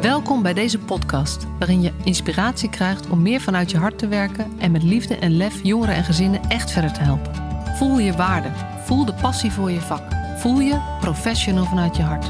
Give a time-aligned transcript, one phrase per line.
[0.00, 4.58] Welkom bij deze podcast, waarin je inspiratie krijgt om meer vanuit je hart te werken
[4.58, 7.34] en met liefde en lef jongeren en gezinnen echt verder te helpen.
[7.76, 8.48] Voel je waarde,
[8.84, 10.02] voel de passie voor je vak,
[10.36, 12.28] voel je professional vanuit je hart.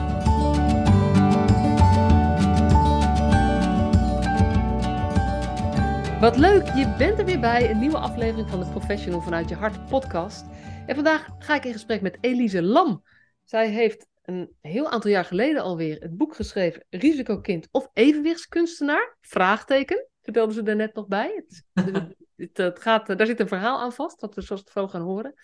[6.21, 9.55] Wat leuk, je bent er weer bij een nieuwe aflevering van de Professional vanuit je
[9.55, 10.45] hart podcast.
[10.87, 13.03] En vandaag ga ik in gesprek met Elise Lam.
[13.45, 19.17] Zij heeft een heel aantal jaar geleden alweer het boek geschreven Risicokind of Evenwichtskunstenaar?
[19.21, 21.45] Vraagteken, vertelde ze er net nog bij.
[21.47, 21.65] Het,
[22.37, 25.03] het, het gaat, daar zit een verhaal aan vast, dat we zoals het zo gaan
[25.03, 25.35] horen.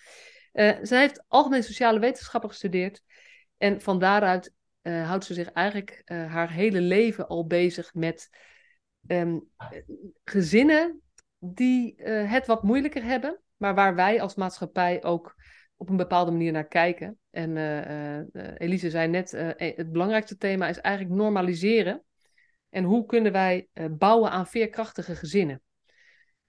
[0.53, 3.03] Uh, zij heeft algemeen sociale wetenschappen gestudeerd
[3.57, 8.29] en van daaruit uh, houdt ze zich eigenlijk uh, haar hele leven al bezig met
[9.07, 9.49] um,
[10.25, 11.03] gezinnen
[11.39, 15.35] die het wat moeilijker hebben, maar waar wij als maatschappij ook
[15.77, 17.19] op een bepaalde manier naar kijken.
[17.31, 22.05] En uh, uh, Elise zei net, het belangrijkste thema is eigenlijk normaliseren.
[22.71, 25.63] En hoe kunnen wij bouwen aan veerkrachtige gezinnen?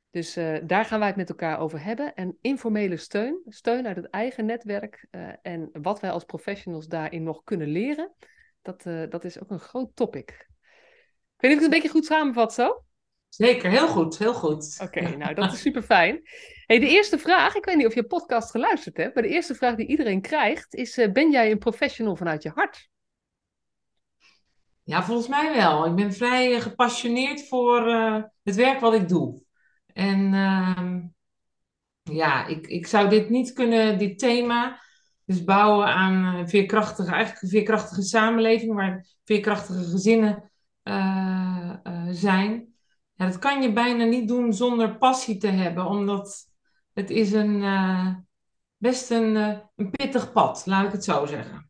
[0.10, 0.34] Dus
[0.64, 2.14] daar gaan wij het met elkaar over hebben.
[2.14, 5.08] En informele steun, steun uit het eigen netwerk
[5.42, 8.14] en wat wij als professionals daarin nog kunnen leren,
[8.62, 10.30] dat, dat is ook een groot topic.
[11.36, 12.85] Ik weet niet of ik het een beetje goed samenvat zo?
[13.36, 14.78] Zeker, heel goed, heel goed.
[14.82, 16.22] Oké, okay, nou dat is super fijn.
[16.66, 19.56] Hey, de eerste vraag, ik weet niet of je podcast geluisterd hebt, maar de eerste
[19.56, 22.90] vraag die iedereen krijgt is: uh, ben jij een professional vanuit je hart?
[24.84, 25.86] Ja, volgens mij wel.
[25.86, 29.42] Ik ben vrij gepassioneerd voor uh, het werk wat ik doe.
[29.94, 30.96] En uh,
[32.04, 34.82] ja, ik, ik zou dit niet kunnen, dit thema,
[35.26, 40.52] dus bouwen aan een veerkrachtige, eigenlijk een veerkrachtige samenleving, waar veerkrachtige gezinnen
[42.12, 42.75] zijn
[43.16, 46.46] ja, dat kan je bijna niet doen zonder passie te hebben, omdat
[46.94, 48.16] het is een, uh,
[48.78, 51.70] best een, uh, een pittig pad, laat ik het zo zeggen.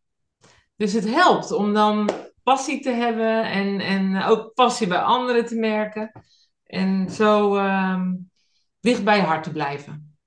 [0.75, 2.09] Dus het helpt om dan
[2.43, 6.11] passie te hebben en, en ook passie bij anderen te merken.
[6.63, 8.01] En zo uh,
[8.79, 10.17] dicht bij je hart te blijven.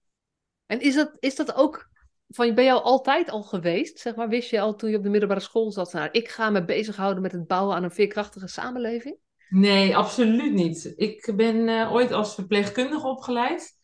[0.66, 1.90] En is dat, is dat ook
[2.28, 3.98] van, je al altijd al geweest?
[3.98, 6.50] Zeg maar, wist je al toen je op de middelbare school zat, nou, ik ga
[6.50, 9.16] me bezighouden met het bouwen aan een veerkrachtige samenleving?
[9.48, 10.92] Nee, absoluut niet.
[10.96, 13.76] Ik ben uh, ooit als verpleegkundige opgeleid.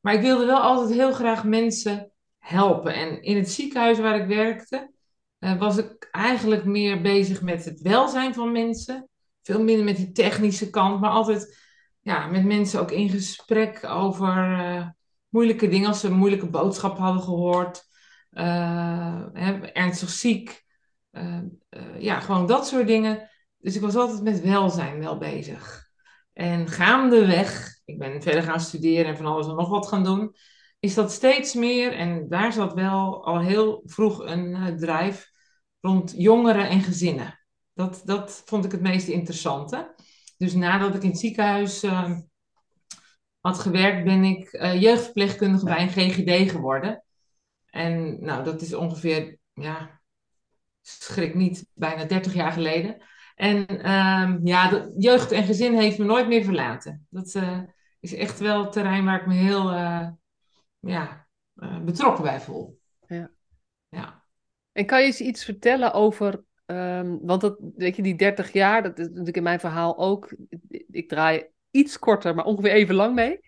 [0.00, 2.94] Maar ik wilde wel altijd heel graag mensen helpen.
[2.94, 4.92] En in het ziekenhuis waar ik werkte,
[5.38, 9.08] uh, was ik eigenlijk meer bezig met het welzijn van mensen.
[9.42, 11.58] Veel minder met die technische kant, maar altijd
[12.00, 14.86] ja, met mensen ook in gesprek over uh,
[15.28, 15.88] moeilijke dingen.
[15.88, 17.84] Als ze een moeilijke boodschap hadden gehoord,
[19.32, 20.64] hè, ernstig ziek.
[21.98, 23.30] ja, gewoon dat soort dingen
[23.62, 25.90] dus ik was altijd met welzijn wel bezig.
[26.32, 30.34] En gaandeweg, ik ben verder gaan studeren en van alles en nog wat gaan doen,
[30.78, 35.30] is dat steeds meer, en daar zat wel al heel vroeg een uh, drijf
[35.80, 37.40] rond jongeren en gezinnen.
[37.74, 39.94] Dat, dat vond ik het meest interessante.
[40.36, 42.18] Dus nadat ik in het ziekenhuis uh,
[43.40, 47.04] had gewerkt, ben ik uh, jeugdverpleegkundige bij een GGD geworden.
[47.66, 50.00] En nou, dat is ongeveer, ja,
[50.80, 53.02] schrik niet, bijna 30 jaar geleden.
[53.34, 57.06] En um, ja, de, jeugd en gezin heeft me nooit meer verlaten.
[57.10, 57.58] Dat uh,
[58.00, 60.08] is echt wel het terrein waar ik me heel uh,
[60.80, 61.26] ja,
[61.56, 62.80] uh, betrokken bij voel.
[63.06, 63.30] Ja.
[63.88, 64.24] ja.
[64.72, 68.82] En kan je eens iets vertellen over, um, want dat, weet je, die 30 jaar,
[68.82, 70.34] dat is natuurlijk in mijn verhaal ook,
[70.90, 73.40] ik draai iets korter, maar ongeveer even lang mee.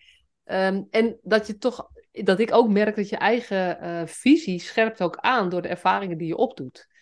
[0.44, 5.16] Um, en dat je toch, dat ik ook merk dat je eigen visie scherpt ook
[5.16, 6.92] aan door de ervaringen die je opdoet.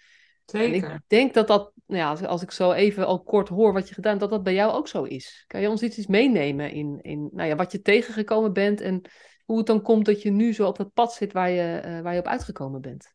[0.52, 0.88] Zeker.
[0.88, 3.88] En ik denk dat dat, nou ja, als ik zo even al kort hoor wat
[3.88, 5.44] je gedaan, dat dat bij jou ook zo is.
[5.46, 9.02] Kan je ons iets meenemen in, in nou ja, wat je tegengekomen bent en
[9.44, 12.00] hoe het dan komt dat je nu zo op dat pad zit waar je, uh,
[12.00, 13.14] waar je op uitgekomen bent?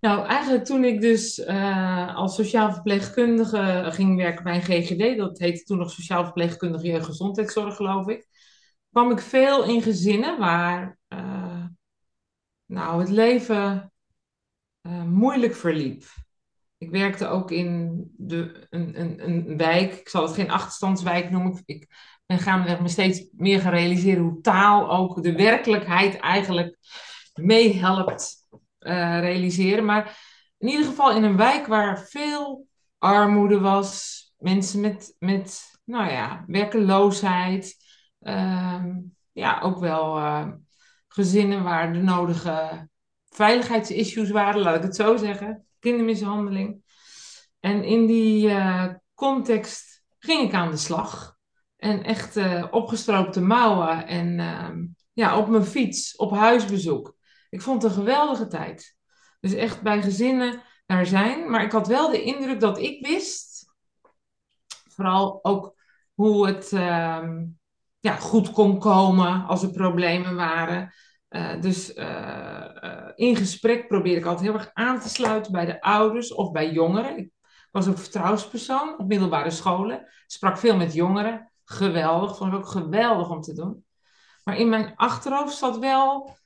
[0.00, 5.38] Nou, eigenlijk toen ik dus uh, als sociaal verpleegkundige ging werken bij een GGD, dat
[5.38, 8.26] heette toen nog sociaal verpleegkundige jeugdgezondheidszorg, geloof ik,
[8.90, 11.64] kwam ik veel in gezinnen waar uh,
[12.66, 13.89] nou, het leven
[14.82, 16.04] uh, moeilijk verliep.
[16.78, 21.62] Ik werkte ook in de, een, een, een wijk, ik zal het geen achterstandswijk noemen.
[21.64, 21.86] Ik
[22.26, 26.78] ben gaan me steeds meer gaan realiseren hoe taal ook de werkelijkheid eigenlijk
[27.34, 28.36] meehelpt
[28.80, 29.84] uh, realiseren.
[29.84, 30.18] Maar
[30.58, 32.66] in ieder geval in een wijk waar veel
[32.98, 37.76] armoede was, mensen met, met nou ja, werkeloosheid.
[38.20, 38.84] Uh,
[39.32, 40.20] ja, ook wel
[41.08, 42.88] gezinnen waar de nodige
[43.44, 45.66] veiligheidsissues waren, laat ik het zo zeggen.
[45.78, 46.82] Kindermishandeling.
[47.60, 51.36] En in die uh, context ging ik aan de slag.
[51.76, 54.68] En echt uh, opgestroopte mouwen en uh,
[55.12, 57.16] ja, op mijn fiets, op huisbezoek.
[57.50, 58.96] Ik vond het een geweldige tijd.
[59.40, 61.50] Dus echt bij gezinnen daar zijn.
[61.50, 63.50] Maar ik had wel de indruk dat ik wist
[65.00, 65.74] Vooral ook
[66.14, 67.46] hoe het ehm,
[68.00, 70.92] ja, goed kon komen als er problemen waren.
[71.30, 75.66] Uh, dus uh, uh, in gesprek probeer ik altijd heel erg aan te sluiten bij
[75.66, 77.18] de ouders of bij jongeren.
[77.18, 77.30] Ik
[77.70, 80.08] was ook vertrouwenspersoon op middelbare scholen.
[80.26, 81.52] Sprak veel met jongeren.
[81.64, 83.84] Geweldig, vond ik ook geweldig om te doen.
[84.44, 86.38] Maar in mijn achterhoofd zat wel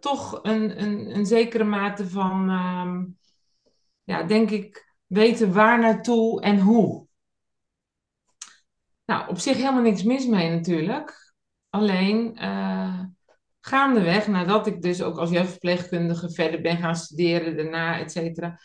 [0.00, 3.04] toch een, een, een zekere mate van, ehm,
[4.02, 7.06] ja, denk ik, weten waar naartoe en hoe.
[9.04, 11.34] Nou, op zich helemaal niks mis mee natuurlijk.
[11.70, 12.38] Alleen
[13.66, 18.58] gaandeweg, nadat ik dus ook als jeugdverpleegkundige verder ben gaan studeren, daarna, et cetera,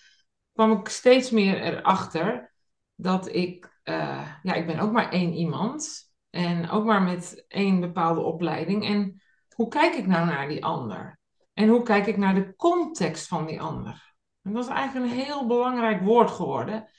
[0.54, 2.54] kwam ik steeds meer erachter
[2.96, 6.12] dat ik, uh, ja, ik ben ook maar één iemand.
[6.30, 8.86] En ook maar met één bepaalde opleiding.
[8.86, 9.22] En
[9.56, 11.20] hoe kijk ik nou naar die ander?
[11.54, 14.16] En hoe kijk ik naar de context van die ander?
[14.42, 16.90] En dat is eigenlijk een heel belangrijk woord geworden.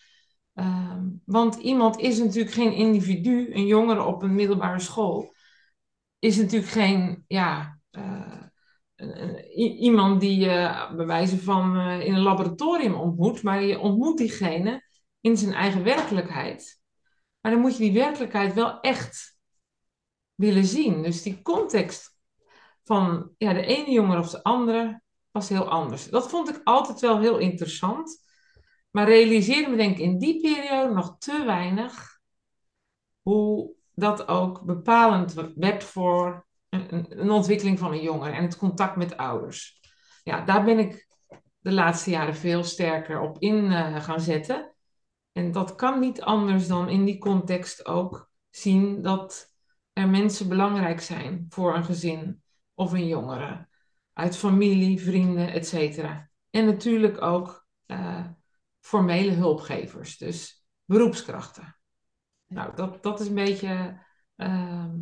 [0.54, 5.34] Ehm, want iemand is natuurlijk geen individu, een jongere op een middelbare school,
[6.18, 7.79] is natuurlijk geen, ja,
[9.54, 14.84] iemand die je bij wijze van uh, in een laboratorium ontmoet, maar je ontmoet diegene
[15.20, 16.80] in zijn eigen werkelijkheid.
[17.40, 19.38] Maar dan moet je die werkelijkheid wel echt
[20.34, 21.02] willen zien.
[21.02, 22.16] Dus die context
[22.84, 26.08] van ja, de ene jongere of de andere was heel anders.
[26.08, 28.28] Dat vond ik altijd wel heel interessant.
[28.90, 32.18] Maar realiseerde me denk ik in die periode nog te weinig
[33.22, 39.16] hoe dat ook bepalend werd voor een, ontwikkeling van een jongere en het contact met
[39.16, 39.80] ouders.
[40.22, 41.08] Ja, daar ben ik
[41.58, 44.74] de laatste jaren veel sterker op in uh, gaan zetten.
[45.32, 49.54] En dat kan niet anders dan in die context ook zien dat
[49.92, 52.42] er mensen belangrijk zijn voor een gezin
[52.74, 53.68] of een jongere.
[54.12, 55.98] Uit familie, vrienden, etc.
[56.50, 58.26] En natuurlijk ook uh,
[58.80, 61.76] formele hulpgevers, dus beroepskrachten.
[62.46, 64.02] Nou, dat, dat is een beetje,
[64.36, 64.94] uh,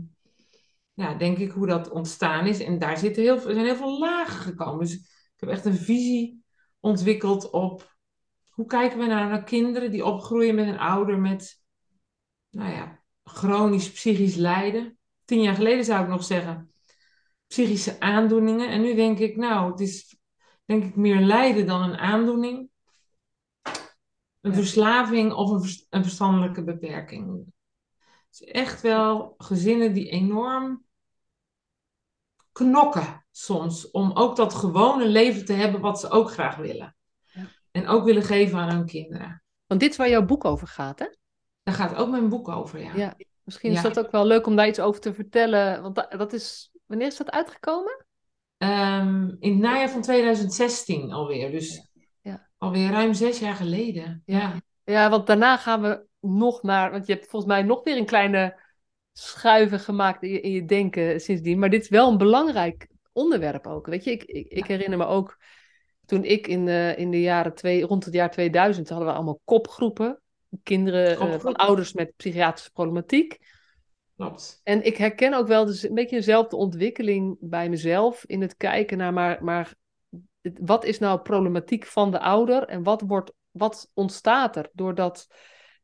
[0.98, 2.60] ja, denk ik, hoe dat ontstaan is.
[2.60, 4.78] En daar zitten heel, er zijn heel veel lagen gekomen.
[4.78, 6.44] Dus ik heb echt een visie
[6.80, 7.96] ontwikkeld op
[8.48, 11.62] hoe kijken we nou naar kinderen die opgroeien met een ouder met,
[12.50, 14.98] nou ja, chronisch psychisch lijden.
[15.24, 16.72] Tien jaar geleden zou ik nog zeggen,
[17.46, 18.68] psychische aandoeningen.
[18.68, 20.16] En nu denk ik, nou, het is
[20.64, 22.70] denk ik meer lijden dan een aandoening
[24.40, 27.44] een verslaving of een, een verstandelijke beperking.
[27.96, 30.86] Het is echt wel gezinnen die enorm
[32.66, 36.96] knokken soms om ook dat gewone leven te hebben wat ze ook graag willen.
[37.24, 37.46] Ja.
[37.70, 39.42] En ook willen geven aan hun kinderen.
[39.66, 41.06] Want dit is waar jouw boek over gaat, hè?
[41.62, 42.94] Daar gaat ook mijn boek over, ja.
[42.94, 43.14] ja.
[43.42, 45.82] Misschien is dat ook wel leuk om daar iets over te vertellen.
[45.82, 48.06] Want dat, is, wanneer is dat uitgekomen?
[48.58, 51.50] Um, in het najaar van 2016 alweer.
[51.50, 51.88] Dus
[52.58, 54.22] Alweer ruim zes jaar geleden.
[54.24, 54.52] Ja.
[54.84, 56.90] ja, want daarna gaan we nog naar.
[56.90, 58.60] Want je hebt volgens mij nog weer een kleine
[59.18, 61.58] schuiven gemaakt in je, in je denken sindsdien.
[61.58, 63.86] Maar dit is wel een belangrijk onderwerp ook.
[63.86, 65.38] Weet je, ik, ik, ik herinner me ook
[66.06, 69.40] toen ik in de, in de jaren twee, rond het jaar 2000 hadden we allemaal
[69.44, 70.20] kopgroepen.
[70.62, 73.38] Kinderen uh, van ouders met psychiatrische problematiek.
[74.16, 74.60] Klopt.
[74.62, 78.98] En ik herken ook wel dus een beetje dezelfde ontwikkeling bij mezelf in het kijken
[78.98, 79.74] naar, maar, maar
[80.40, 85.26] wat is nou problematiek van de ouder en wat, wordt, wat ontstaat er doordat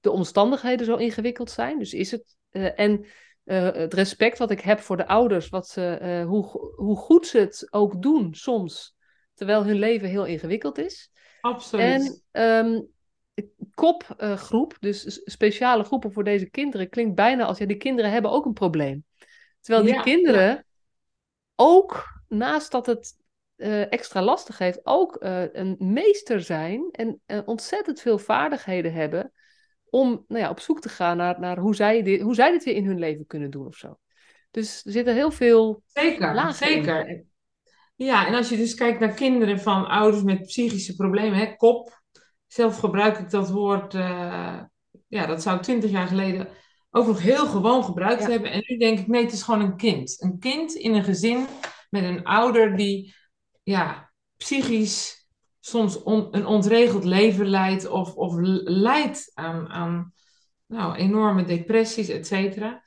[0.00, 1.78] de omstandigheden zo ingewikkeld zijn?
[1.78, 2.36] Dus is het.
[2.56, 3.06] Uh, en
[3.44, 7.26] uh, het respect wat ik heb voor de ouders, wat ze, uh, hoe, hoe goed
[7.26, 8.96] ze het ook doen soms,
[9.34, 11.10] terwijl hun leven heel ingewikkeld is.
[11.40, 12.22] Absoluut.
[12.32, 12.88] En um,
[13.74, 18.44] kopgroep, dus speciale groepen voor deze kinderen, klinkt bijna als ja, die kinderen hebben ook
[18.44, 19.04] een probleem.
[19.60, 20.64] Terwijl die ja, kinderen ja.
[21.54, 23.16] ook, naast dat het
[23.56, 29.32] uh, extra lastig heeft, ook uh, een meester zijn en uh, ontzettend veel vaardigheden hebben
[29.94, 32.64] om nou ja, op zoek te gaan naar, naar hoe, zij dit, hoe zij dit
[32.64, 33.98] weer in hun leven kunnen doen of zo.
[34.50, 35.82] Dus er zitten heel veel.
[35.86, 37.08] Zeker, zeker.
[37.08, 37.28] In.
[37.96, 42.02] Ja, en als je dus kijkt naar kinderen van ouders met psychische problemen, hè, kop.
[42.46, 43.92] Zelf gebruik ik dat woord,
[45.06, 46.48] ja, dat zou twintig jaar geleden
[46.90, 48.30] ook nog heel gewoon gebruikt ja.
[48.30, 48.50] hebben.
[48.50, 50.22] En nu denk ik, nee, het is gewoon een kind.
[50.22, 51.46] Een kind in een gezin
[51.90, 53.14] met een ouder die
[53.62, 55.23] ja, psychisch
[55.64, 60.12] soms een ontregeld leven leidt of, of leidt aan, aan
[60.66, 62.82] nou, enorme depressies, et cetera.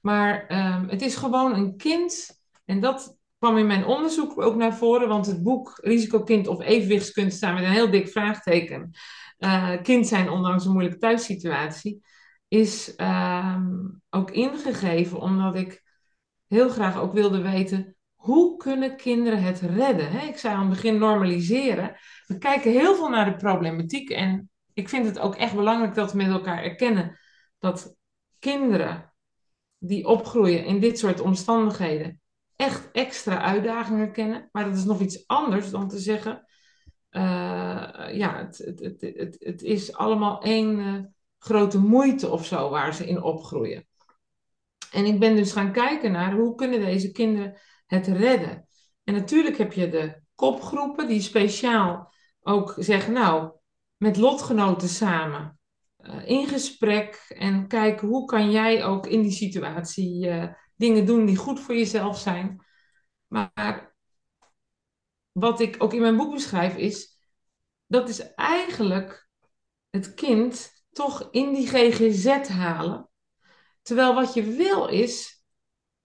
[0.00, 4.76] Maar um, het is gewoon een kind, en dat kwam in mijn onderzoek ook naar
[4.76, 8.90] voren, want het boek Risicokind of Evenwichtskunst staat met een heel dik vraagteken.
[9.38, 12.04] Uh, kind zijn ondanks een moeilijke thuissituatie,
[12.48, 15.82] is um, ook ingegeven omdat ik
[16.46, 20.28] heel graag ook wilde weten hoe kunnen kinderen het redden?
[20.28, 21.96] Ik zei aan het begin normaliseren.
[22.26, 26.12] We kijken heel veel naar de problematiek en ik vind het ook echt belangrijk dat
[26.12, 27.18] we met elkaar erkennen
[27.58, 27.96] dat
[28.38, 29.12] kinderen
[29.78, 32.20] die opgroeien in dit soort omstandigheden
[32.56, 34.48] echt extra uitdagingen kennen.
[34.52, 36.46] Maar dat is nog iets anders dan te zeggen,
[37.10, 37.22] uh,
[38.12, 41.04] ja, het, het, het, het, is allemaal één uh,
[41.38, 43.86] grote moeite of zo waar ze in opgroeien.
[44.92, 48.66] En ik ben dus gaan kijken naar hoe kunnen deze kinderen het redden.
[49.04, 53.52] En natuurlijk heb je de kopgroepen die speciaal ook zeggen, nou,
[53.96, 55.58] met lotgenoten samen
[55.98, 61.26] uh, in gesprek en kijken hoe kan jij ook in die situatie uh, dingen doen
[61.26, 62.64] die goed voor jezelf zijn.
[63.26, 63.94] Maar
[65.32, 67.18] wat ik ook in mijn boek beschrijf is,
[67.86, 69.28] dat is eigenlijk
[69.90, 73.08] het kind toch in die GGZ halen.
[73.82, 75.33] Terwijl wat je wil is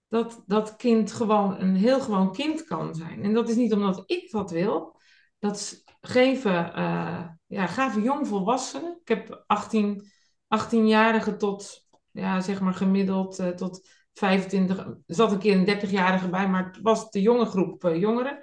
[0.10, 3.24] dat dat kind gewoon een heel gewoon kind kan zijn.
[3.24, 5.00] En dat is niet omdat ik dat wil.
[5.40, 9.00] Dat geven, uh, ja, gaven jongvolwassenen.
[9.02, 10.04] Ik heb 18,
[10.48, 14.78] 18-jarigen tot, ja, zeg maar gemiddeld uh, tot 25.
[14.78, 18.40] Er zat een keer een 30-jarige bij, maar het was de jonge groep uh, jongeren.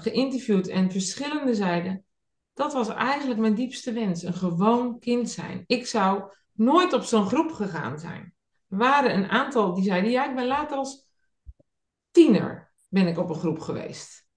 [0.00, 2.04] geïnterviewd en verschillende zeiden.
[2.52, 4.22] Dat was eigenlijk mijn diepste wens.
[4.22, 5.64] Een gewoon kind zijn.
[5.66, 8.34] Ik zou nooit op zo'n groep gegaan zijn.
[8.70, 11.08] Waren een aantal die zeiden, ja, ik ben later als
[12.10, 14.28] tiener ben ik op een groep geweest.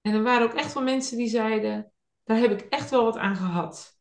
[0.00, 1.92] En er waren ook echt wel mensen die zeiden,
[2.24, 3.98] daar heb ik echt wel wat aan gehad.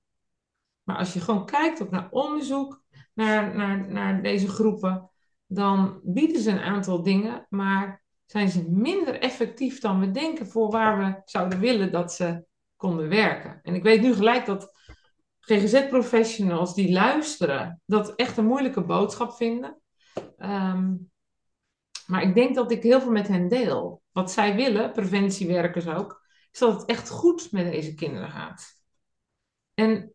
[0.83, 2.83] Maar als je gewoon kijkt ook naar onderzoek,
[3.13, 5.10] naar, naar, naar deze groepen,
[5.45, 10.71] dan bieden ze een aantal dingen, maar zijn ze minder effectief dan we denken voor
[10.71, 12.45] waar we zouden willen dat ze
[12.75, 13.60] konden werken.
[13.63, 14.79] En ik weet nu gelijk dat
[15.39, 19.80] GGZ-professionals die luisteren, dat echt een moeilijke boodschap vinden.
[20.43, 21.12] Um,
[22.05, 24.01] maar ik denk dat ik heel veel met hen deel.
[24.12, 28.74] Wat zij willen, preventiewerkers ook, is dat het echt goed met deze kinderen gaat.
[29.74, 30.13] En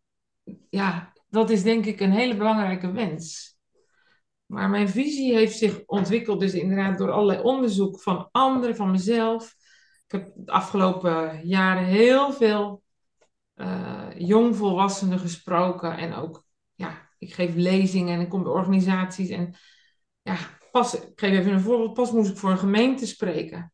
[0.69, 3.57] ja, dat is denk ik een hele belangrijke wens.
[4.47, 9.55] Maar mijn visie heeft zich ontwikkeld, dus inderdaad door allerlei onderzoek van anderen, van mezelf.
[10.07, 12.83] Ik heb de afgelopen jaren heel veel
[13.55, 19.55] uh, jongvolwassenen gesproken en ook, ja, ik geef lezingen en ik kom bij organisaties en
[20.27, 20.37] ja,
[20.71, 23.73] pas, ik geef even een voorbeeld, pas moest ik voor een gemeente spreken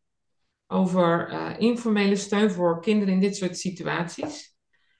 [0.66, 4.56] over uh, informele steun voor kinderen in dit soort situaties.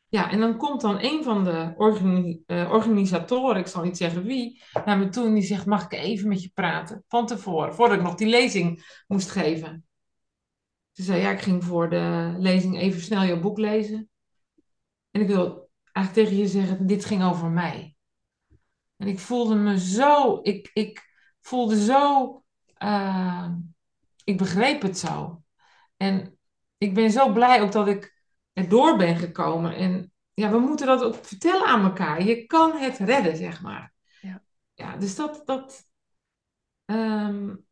[0.09, 4.63] Ja, en dan komt dan een van de uh, organisatoren, ik zal niet zeggen wie,
[4.85, 7.05] naar me toe en die zegt, mag ik even met je praten?
[7.09, 9.87] Van tevoren, voordat ik nog die lezing moest geven.
[10.91, 14.11] Ze zei, ja, ik ging voor de lezing even snel jouw boek lezen.
[15.11, 17.97] En ik wil eigenlijk tegen je zeggen, dit ging over mij.
[18.97, 21.12] En ik voelde me zo, ik, ik
[21.43, 22.45] voelde zo,
[22.79, 23.49] uh,
[24.25, 25.43] ik begreep het zo.
[25.97, 26.39] En
[26.79, 28.23] ik ben zo blij ook dat ik
[28.53, 29.75] erdoor ben gekomen.
[29.75, 32.23] En ja, we moeten dat ook vertellen aan elkaar.
[32.23, 33.93] Je kan het redden, zeg maar.
[34.21, 34.43] Ja,
[34.75, 35.85] ja dus dat, dat
[36.85, 37.67] um,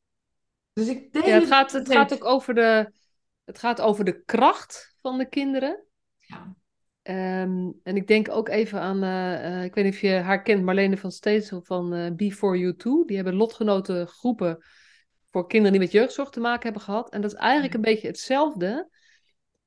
[0.72, 1.24] dus ik denk...
[1.24, 2.92] Ja, het gaat, het gaat ook over de,
[3.44, 5.84] het gaat over de kracht van de kinderen.
[6.18, 6.54] Ja.
[7.02, 10.42] Um, en ik denk ook even aan, uh, uh, ik weet niet of je haar
[10.42, 13.04] kent, Marlene van Steensel van uh, Before You Too.
[13.04, 14.64] Die hebben lotgenoten groepen
[15.30, 17.10] voor kinderen die met jeugdzorg te maken hebben gehad.
[17.10, 18.90] En dat is eigenlijk een beetje hetzelfde.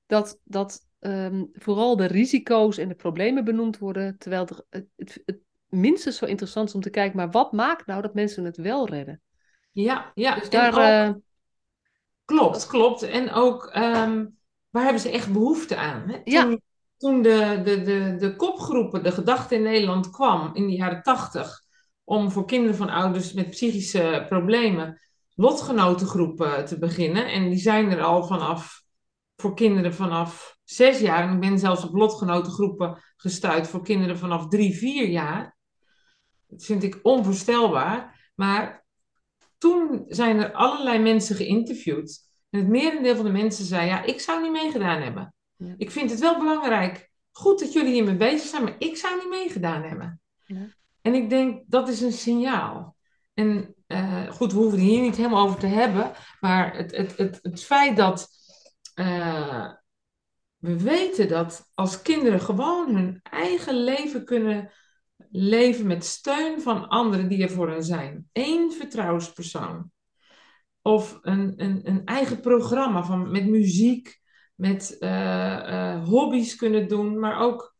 [0.05, 4.17] Dat, dat um, vooral de risico's en de problemen benoemd worden.
[4.17, 7.85] Terwijl het, het, het, het, minstens zo interessant is om te kijken, maar wat maakt
[7.85, 9.21] nou dat mensen het wel redden?
[9.71, 10.35] Ja, ja.
[10.35, 11.19] Dus daar, ook,
[12.25, 13.01] klopt, klopt.
[13.01, 14.37] En ook, um,
[14.69, 16.09] waar hebben ze echt behoefte aan?
[16.09, 16.23] Hè?
[16.23, 16.57] Toen, ja
[16.97, 21.61] toen de, de, de, de kopgroepen, de gedachte in Nederland kwam in de jaren tachtig,
[22.03, 25.01] om voor kinderen van ouders met psychische problemen
[25.35, 27.31] lotgenotengroepen te beginnen.
[27.31, 28.83] En die zijn er al vanaf,
[29.35, 31.27] voor kinderen vanaf zes jaar.
[31.27, 35.57] En ik ben zelfs op lotgenotengroepen gestuurd voor kinderen vanaf drie, vier jaar.
[36.47, 38.31] Dat vind ik onvoorstelbaar.
[38.35, 38.85] Maar
[39.57, 42.31] toen zijn er allerlei mensen geïnterviewd.
[42.49, 45.33] En het merendeel van de mensen zei, ja, ik zou niet meegedaan hebben.
[45.63, 45.73] Ja.
[45.77, 47.11] Ik vind het wel belangrijk.
[47.31, 50.21] Goed dat jullie hiermee bezig zijn, maar ik zou niet meegedaan hebben.
[50.45, 50.67] Ja.
[51.01, 52.95] En ik denk dat is een signaal.
[53.33, 57.17] En uh, goed, we hoeven het hier niet helemaal over te hebben, maar het, het,
[57.17, 58.29] het, het feit dat
[58.95, 59.71] uh,
[60.57, 64.71] we weten dat als kinderen gewoon hun eigen leven kunnen
[65.31, 68.29] leven met steun van anderen die er voor hen zijn.
[68.31, 69.91] Eén vertrouwenspersoon.
[70.81, 74.21] Of een, een, een eigen programma van, met muziek
[74.63, 77.75] met uh, uh, hobby's kunnen doen, maar ook,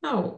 [0.00, 0.36] nou,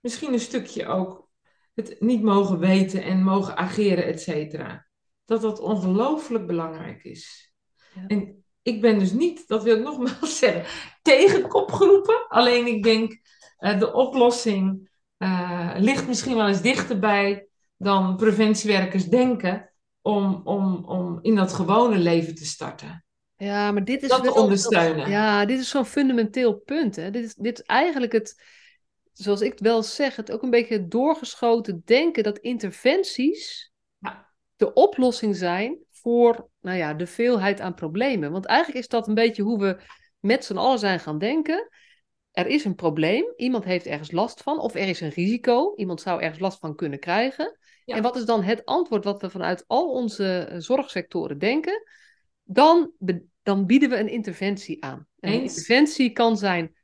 [0.00, 1.28] misschien een stukje ook
[1.74, 4.86] het niet mogen weten en mogen ageren, et cetera.
[5.24, 7.54] Dat dat ongelooflijk belangrijk is.
[7.94, 8.06] Ja.
[8.06, 10.64] En ik ben dus niet, dat wil ik nogmaals zeggen,
[11.02, 12.28] tegen kopgroepen.
[12.28, 13.20] Alleen ik denk,
[13.58, 21.18] uh, de oplossing uh, ligt misschien wel eens dichterbij dan preventiewerkers denken om, om, om
[21.22, 23.04] in dat gewone leven te starten.
[23.40, 25.10] Ja, maar dit is dat ondersteunen.
[25.10, 26.96] Ja, dit is zo'n fundamenteel punt.
[26.96, 27.10] Hè?
[27.10, 28.42] Dit, is, dit is eigenlijk het,
[29.12, 34.30] zoals ik het wel zeg, het ook een beetje doorgeschoten denken dat interventies ja.
[34.56, 38.32] de oplossing zijn voor nou ja, de veelheid aan problemen.
[38.32, 39.80] Want eigenlijk is dat een beetje hoe we
[40.18, 41.68] met z'n allen zijn gaan denken.
[42.30, 46.00] Er is een probleem, iemand heeft ergens last van, of er is een risico, iemand
[46.00, 47.58] zou ergens last van kunnen krijgen.
[47.84, 51.82] En wat is dan het antwoord wat we vanuit al onze eh, zorgsectoren denken?
[52.44, 52.92] Dan,
[53.42, 55.06] dan bieden we een interventie aan.
[55.18, 56.74] En een interventie kan zijn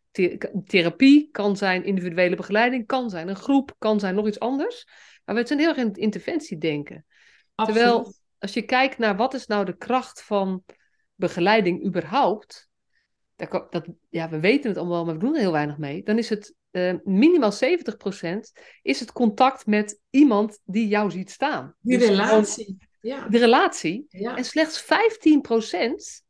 [0.64, 4.86] therapie, kan zijn individuele begeleiding, kan zijn een groep, kan zijn nog iets anders.
[5.24, 7.04] Maar we zijn heel erg in het interventie denken.
[7.54, 7.82] Absoluut.
[7.82, 10.64] Terwijl als je kijkt naar wat is nou de kracht van
[11.14, 12.68] begeleiding überhaupt,
[13.36, 16.02] dat, dat, ja, we weten het allemaal, maar we doen er heel weinig mee.
[16.02, 17.56] Dan is het uh, minimaal 70%
[18.82, 21.74] is het contact met iemand die jou ziet staan.
[21.80, 22.76] Die dus relatie.
[23.06, 23.28] Ja.
[23.28, 24.06] De relatie.
[24.08, 24.36] Ja.
[24.36, 24.86] En slechts 15%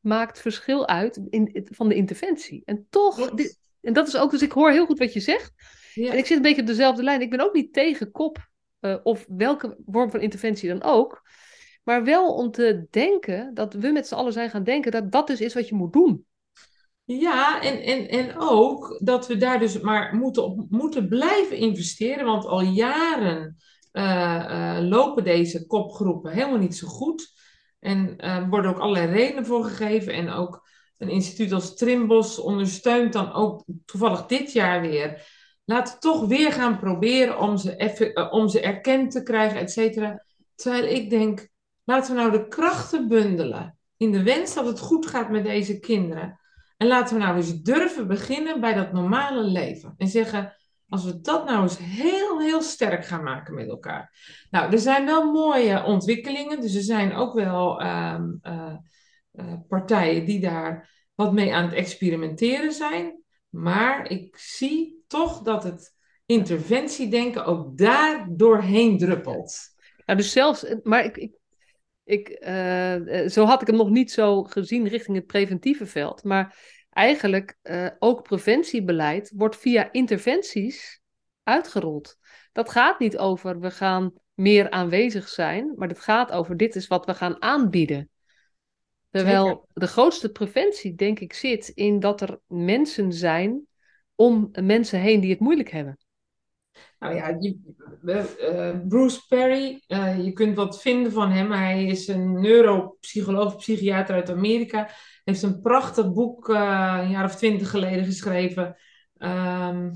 [0.01, 2.63] maakt verschil uit in, van de interventie.
[2.65, 5.53] En toch, dit, en dat is ook, dus ik hoor heel goed wat je zegt.
[5.95, 6.13] Ja.
[6.13, 7.21] En ik zit een beetje op dezelfde lijn.
[7.21, 8.49] Ik ben ook niet tegen kop
[8.81, 11.23] uh, of welke vorm van interventie dan ook.
[11.85, 15.27] Maar wel om te denken dat we met z'n allen zijn gaan denken dat dat
[15.27, 16.25] dus is wat je moet doen.
[17.05, 22.25] Ja, en, en, en ook dat we daar dus maar moeten, op moeten blijven investeren.
[22.25, 23.57] Want al jaren
[24.89, 27.35] lopen deze kopgroepen helemaal niet zo goed.
[27.79, 30.13] En uh, worden ook allerlei redenen voor gegeven.
[30.13, 35.35] En ook een instituut als Trimbos ondersteunt dan ook toevallig dit jaar weer.
[35.65, 40.25] Laten we toch weer gaan proberen om ze, om ze erkend te krijgen, et cetera.
[40.55, 41.49] Terwijl ik denk,
[41.85, 45.79] laten we nou de krachten bundelen in de wens dat het goed gaat met deze
[45.79, 46.41] kinderen.
[46.77, 49.95] En laten we nou eens durven beginnen bij dat normale leven.
[49.97, 50.56] En zeggen,
[50.89, 54.19] als we dat nou eens heel, heel sterk gaan maken met elkaar.
[54.51, 56.61] Nou, er zijn wel mooie ontwikkelingen.
[56.61, 62.73] Dus er zijn ook wel uh, uh, partijen die daar wat mee aan het experimenteren
[62.73, 63.23] zijn.
[63.49, 65.95] Maar ik zie toch dat het
[66.27, 69.75] interventiedenken ook daar doorheen druppelt.
[70.07, 71.39] Ja, dus zelfs, maar ik, ik
[72.07, 76.25] ik, uh, zo had ik hem nog niet zo gezien richting het preventieve veld.
[76.25, 76.57] Maar
[76.97, 81.01] eigenlijk uh, ook preventiebeleid wordt via interventies
[81.43, 82.19] uitgerold.
[82.53, 86.87] Dat gaat niet over we gaan meer aanwezig zijn, maar het gaat over dit is
[86.87, 88.11] wat we gaan aanbieden.
[89.11, 93.67] Terwijl de grootste preventie, denk ik, zit in dat er mensen zijn
[94.15, 95.99] om mensen heen die het moeilijk hebben.
[96.99, 97.39] Nou ja,
[98.03, 101.53] uh, Bruce Perry, uh, je kunt wat vinden van hem.
[101.53, 104.89] Hij is een neuropsycholoog, psychiater uit Amerika.
[105.25, 108.77] Heeft een prachtig boek uh, een jaar of twintig geleden geschreven.
[109.19, 109.93] Um,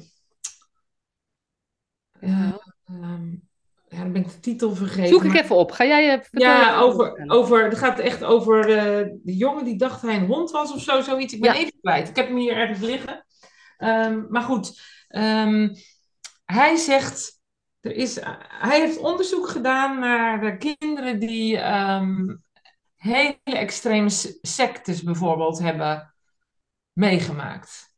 [2.20, 2.60] ja.
[2.90, 3.48] Um,
[3.88, 5.08] ja, dan ben ik de titel vergeten.
[5.08, 5.70] Zoek ik even op.
[5.70, 6.56] Ga jij vertellen?
[6.56, 10.50] Ja, over, over, het gaat echt over de, de jongen die dacht hij een hond
[10.50, 11.34] was of zo, zoiets.
[11.34, 11.58] Ik ben ja.
[11.58, 12.08] even kwijt.
[12.08, 13.26] Ik heb hem hier ergens liggen.
[13.78, 14.80] Um, maar goed,
[16.50, 17.40] hij zegt,
[17.80, 22.42] er is, hij heeft onderzoek gedaan naar kinderen die um,
[22.96, 24.08] hele extreme
[24.42, 26.14] sectes bijvoorbeeld hebben
[26.92, 27.88] meegemaakt.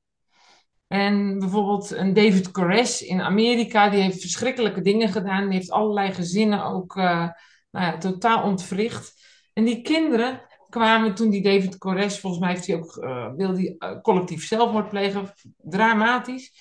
[0.86, 5.44] En bijvoorbeeld een David Koresh in Amerika, die heeft verschrikkelijke dingen gedaan.
[5.44, 7.28] Die heeft allerlei gezinnen ook uh,
[7.70, 9.14] nou ja, totaal ontwricht.
[9.52, 13.76] En die kinderen kwamen toen die David Koresh, volgens mij heeft hij ook, uh, wilde
[13.78, 16.52] hij uh, collectief zelfmoord plegen, dramatisch.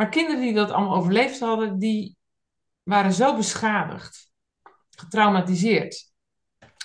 [0.00, 2.16] Maar kinderen die dat allemaal overleefd hadden, die
[2.82, 4.32] waren zo beschadigd,
[4.90, 6.12] getraumatiseerd.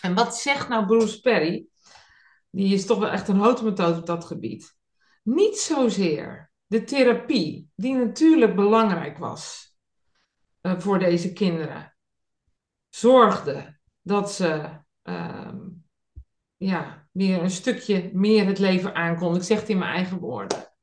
[0.02, 1.66] En wat zegt nou Bruce Perry?
[2.50, 4.76] Die is toch wel echt een methode op dat gebied.
[5.24, 9.76] Niet zozeer de therapie, die natuurlijk belangrijk was
[10.62, 11.96] uh, voor deze kinderen,
[12.90, 15.54] zorgde dat ze uh,
[16.58, 19.40] ja, weer een stukje meer het leven aankonden.
[19.40, 20.75] Ik zeg het in mijn eigen woorden.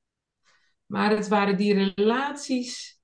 [0.92, 3.00] Maar het waren die relaties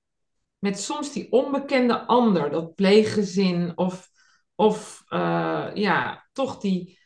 [0.57, 4.09] met soms die onbekende ander, dat pleeggezin of,
[4.55, 6.99] of uh, ja, toch die,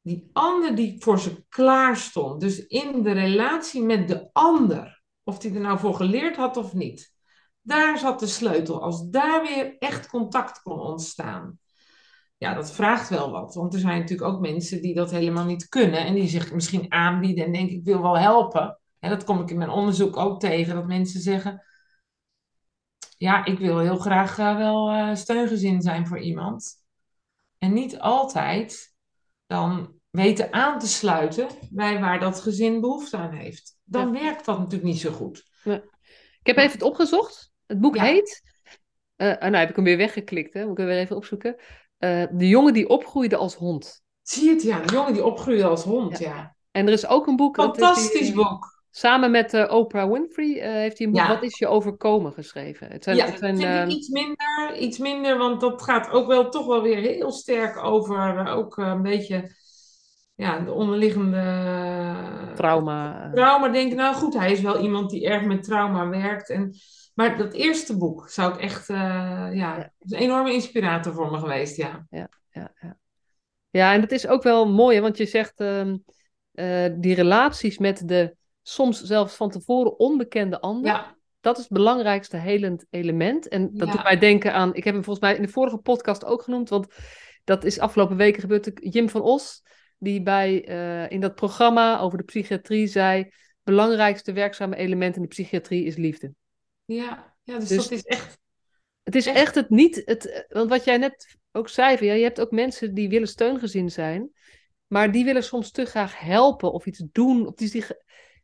[0.00, 2.40] die ander die voor ze klaar stond.
[2.40, 6.74] Dus in de relatie met de ander, of die er nou voor geleerd had of
[6.74, 7.12] niet.
[7.60, 8.82] Daar zat de sleutel.
[8.82, 11.58] Als daar weer echt contact kon ontstaan.
[12.36, 13.54] Ja, dat vraagt wel wat.
[13.54, 16.06] Want er zijn natuurlijk ook mensen die dat helemaal niet kunnen.
[16.06, 18.78] En die zich misschien aanbieden en denken, ik wil wel helpen.
[19.00, 21.64] En dat kom ik in mijn onderzoek ook tegen, dat mensen zeggen:
[23.16, 26.74] Ja, ik wil heel graag uh, wel uh, steungezin zijn voor iemand.
[27.58, 28.94] En niet altijd
[29.46, 33.76] dan weten aan te sluiten bij waar dat gezin behoefte aan heeft.
[33.84, 35.46] Dan werkt dat natuurlijk niet zo goed.
[36.40, 37.52] Ik heb even het opgezocht.
[37.66, 38.02] Het boek Ja.
[38.02, 38.42] heet,
[39.16, 40.62] eh ah, nou heb ik hem weer weggeklikt, hè?
[40.62, 41.56] moet ik hem weer even opzoeken.
[41.98, 44.02] Eh, de jongen die opgroeide als hond.
[44.22, 44.62] Zie je het?
[44.62, 46.56] Ja, de jongen die opgroeide als hond, ja.
[46.70, 47.56] En er is ook een boek.
[47.56, 48.77] dat Fantastisch eh, boek.
[48.90, 51.28] Samen met eh, Oprah Winfrey eh, heeft hij een boek Ja.
[51.28, 52.90] Wat is je overkomen geschreven.
[52.90, 56.26] Het zijn, Ja, het zijn, vind ik iets minder, iets minder, want dat gaat ook
[56.26, 59.56] wel toch wel weer heel sterk over eh, ook een beetje
[60.34, 61.42] ja, de onderliggende
[62.54, 63.30] trauma.
[63.34, 63.68] trauma.
[63.68, 66.50] Denk ik, nou goed, hij is wel iemand die erg met trauma werkt.
[66.50, 66.74] En,
[67.14, 69.92] maar dat eerste boek zou ik echt, ja, Ja.
[69.98, 72.06] is een enorme inspirator voor me geweest, ja.
[72.10, 72.74] ja, ja.
[73.70, 75.96] ja, en dat is ook wel mooi, want je zegt ehm,
[76.52, 78.36] eh, die relaties met de
[78.68, 80.90] soms zelfs van tevoren onbekende ander.
[80.90, 83.48] Ja, Dat is het belangrijkste helend element.
[83.48, 83.92] En dat Ja.
[83.94, 86.68] doet mij denken aan, ik heb hem volgens mij in de vorige podcast ook genoemd,
[86.68, 86.86] want
[87.44, 88.70] dat is afgelopen weken gebeurd.
[88.74, 89.62] Jim van Os,
[89.98, 93.30] die bij, eh, in dat programma over de psychiatrie zei,
[93.62, 96.32] belangrijkste werkzame element in de psychiatrie is liefde.
[96.84, 98.38] ja, ja dus, Dus- dat is echt,
[99.02, 99.36] Het is Echt?
[99.36, 102.94] echt het niet, het, want wat jij net ook zei, ja, je hebt ook mensen
[102.94, 104.30] die willen steungezin zijn,
[104.86, 107.46] maar die willen soms te graag helpen of iets doen.
[107.46, 107.92] Of die, zich-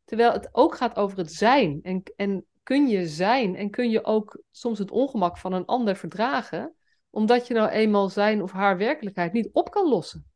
[0.05, 1.79] terwijl het ook gaat over het zijn.
[1.83, 5.97] En, en kun je zijn en kun je ook soms het ongemak van een ander
[5.97, 6.75] verdragen,
[7.11, 10.27] omdat je nou eenmaal zijn of haar werkelijkheid niet op kan lossen.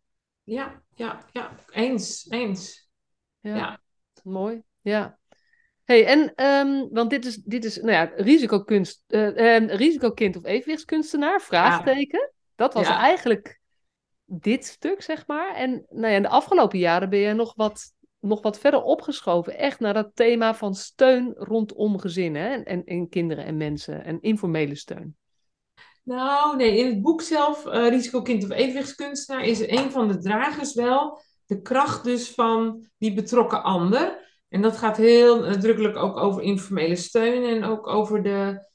[0.42, 2.88] ja, ja, ja, eens, eens.
[3.40, 3.80] Ja, Ja.
[4.22, 4.62] mooi.
[4.80, 5.18] Ja.
[5.84, 10.44] Hey, en, ehm, want dit is, dit is, nou ja, risicokunst, eh, eh, risicokind of
[10.44, 12.32] evenwichtskunstenaar, vraagteken.
[12.54, 12.98] Dat was Ja.
[12.98, 13.60] eigenlijk
[14.24, 15.54] dit stuk, zeg maar.
[15.54, 19.58] En nou ja, in de afgelopen jaren ben je nog wat, nog wat verder opgeschoven,
[19.58, 24.74] echt naar dat thema van steun rondom gezinnen en, en kinderen en mensen en informele
[24.74, 25.16] steun.
[26.02, 30.74] Nou, nee, in het boek zelf, eh Risicokind of Evenwichtskunstenaar, is een van de dragers
[30.74, 34.26] wel de kracht dus van die betrokken ander.
[34.48, 38.66] En dat gaat heel nadrukkelijk ook over informele steun en ook over de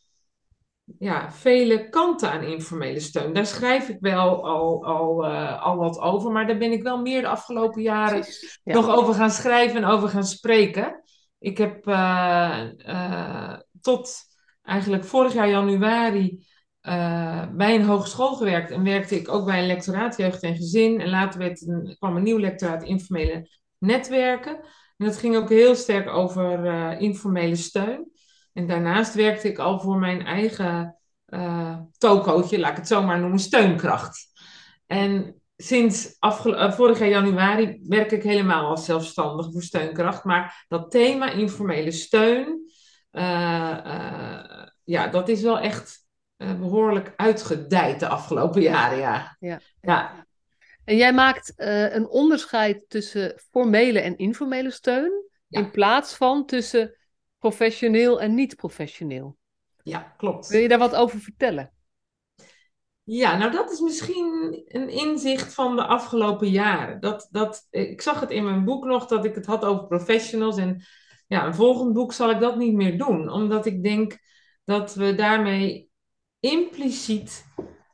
[0.99, 3.33] ja, vele kanten aan informele steun.
[3.33, 7.01] Daar schrijf ik wel al, al, eh, al wat over, maar daar ben ik wel
[7.01, 8.25] meer de afgelopen jaren.
[8.63, 8.73] Ja.
[8.73, 11.03] nog over gaan schrijven en over gaan spreken.
[11.39, 14.15] Ik heb eh, eh, tot
[14.61, 16.45] eigenlijk vorig jaar januari
[17.51, 18.71] bij een hogeschool gewerkt.
[18.71, 21.01] En werkte ik ook bij een lectoraat jeugd en gezin.
[21.01, 24.55] En later werd een, kwam een nieuw lectoraat informele netwerken.
[24.97, 26.65] En dat ging ook heel sterk over
[26.99, 28.12] informele steun.
[28.53, 33.19] En daarnaast werkte ik al voor mijn eigen eh tokootje, laat ik het zo maar
[33.19, 34.25] noemen, steunkracht.
[34.85, 40.23] En sinds afgelo- eh, vorig jaar januari werk ik helemaal als zelfstandig voor steunkracht.
[40.23, 42.71] Maar dat thema informele steun,
[43.11, 46.01] eh, ja, dat is wel echt
[46.37, 48.97] eh, behoorlijk uitgedijd de afgelopen jaren.
[48.97, 49.37] Ja.
[49.39, 49.59] Ja.
[49.81, 50.25] Ja.
[50.85, 55.11] En jij maakt een onderscheid tussen formele en informele steun,
[55.47, 55.59] Ja.
[55.59, 56.95] in plaats van tussen
[57.49, 59.37] professioneel en niet professioneel.
[59.83, 60.47] ja, klopt.
[60.47, 61.73] Wil je daar wat over vertellen?
[63.03, 66.99] Ja, nou dat is misschien een inzicht van de afgelopen jaren.
[66.99, 70.57] Dat, dat, ik zag het in mijn boek nog dat ik het had over professionals.
[70.57, 70.83] En
[71.27, 73.29] ja, een volgend boek zal ik dat niet meer doen.
[73.29, 74.17] Omdat ik denk
[74.63, 75.89] dat we daarmee
[76.39, 77.45] impliciet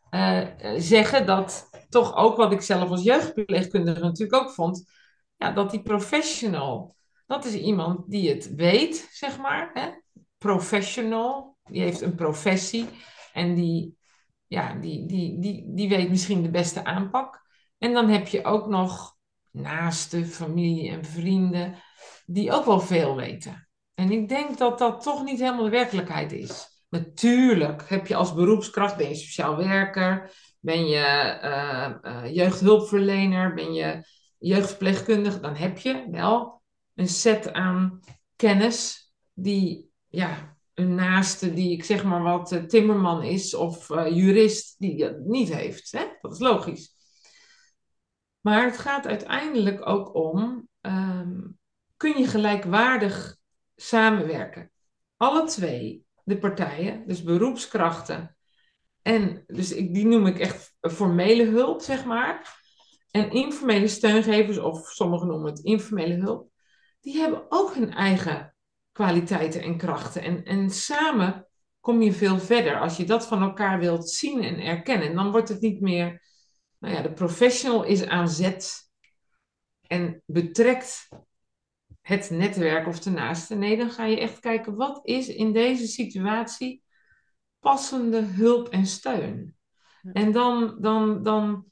[0.10, 4.92] eh, eh, zeggen dat toch ook wat ik zelf als jeugdverpleegkundige natuurlijk ook vond.
[5.38, 6.96] Ja, dat die professional,
[7.30, 9.70] dat is iemand die het weet, zeg maar.
[9.74, 9.90] Hè?
[10.38, 12.86] Professional, die heeft een professie
[13.34, 13.98] en die
[14.48, 17.42] ja, die, die, die, die weet misschien de beste aanpak.
[17.78, 19.18] En dan heb je ook nog
[19.52, 21.76] naaste familie en vrienden
[22.26, 23.70] die ook wel veel weten.
[23.94, 26.68] En ik denk dat dat toch niet helemaal de werkelijkheid is.
[26.90, 33.74] Natuurlijk heb je als beroepskracht, ben je sociaal werker, ben je eh, eh, jeugdhulpverlener, ben
[33.74, 34.04] je
[34.38, 36.59] jeugdverpleegkundige, dan heb je wel
[37.00, 38.00] een set aan
[38.36, 44.16] kennis die ja, een naaste die, ik zeg maar wat, eh, timmerman is of eh,
[44.16, 45.92] jurist, die dat niet heeft.
[45.92, 46.06] Hè?
[46.22, 46.96] Dat is logisch.
[48.42, 51.42] Maar het gaat uiteindelijk ook om, ehm,
[51.98, 53.38] kun je gelijkwaardig
[53.76, 54.72] samenwerken?
[55.18, 58.38] Alle twee, de partijen, dus beroepskrachten
[59.02, 62.58] en, dus ik, die noem ik echt formele hulp, zeg maar.
[63.12, 66.50] En informele steungevers, of sommigen noemen het informele hulp,
[67.00, 68.56] die hebben ook hun eigen
[68.92, 70.22] kwaliteiten en krachten.
[70.22, 71.48] En, en samen
[71.80, 72.80] kom je veel verder.
[72.80, 76.22] Als je dat van elkaar wilt zien en erkennen, dan wordt het niet meer,
[76.78, 78.90] nou ja, de professional is aan zet
[79.88, 81.10] en betrekt
[82.02, 83.56] het netwerk of de naaste.
[83.56, 86.84] Nee, dan ga je echt kijken, wat is in deze situatie
[87.60, 89.58] passende hulp en steun?
[90.14, 91.66] En dan, dan, dan,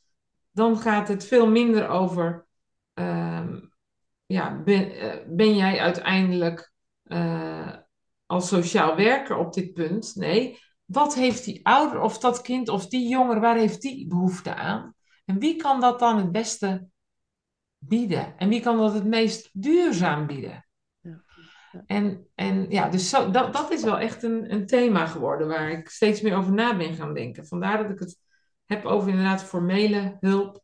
[0.52, 2.48] dan gaat het veel minder over,
[2.94, 3.27] ehm,
[4.28, 6.72] ja, ben, eh, ben jij uiteindelijk
[7.04, 7.76] eh,
[8.26, 10.16] als sociaal werker op dit punt.
[10.16, 14.56] Nee, wat heeft die ouder of dat kind of die jonger, waar heeft die behoefte
[14.56, 14.96] aan?
[15.26, 16.88] En wie kan dat dan het beste
[17.78, 18.38] bieden?
[18.38, 20.68] En wie kan dat het meest duurzaam bieden?
[21.00, 21.24] Ja.
[21.86, 25.70] En, en ja, dus zo, dat, dat is wel echt een, een thema geworden waar
[25.70, 27.48] ik steeds meer over na ben gaan denken.
[27.48, 28.20] Vandaar dat ik het
[28.66, 30.64] heb over inderdaad formele hulp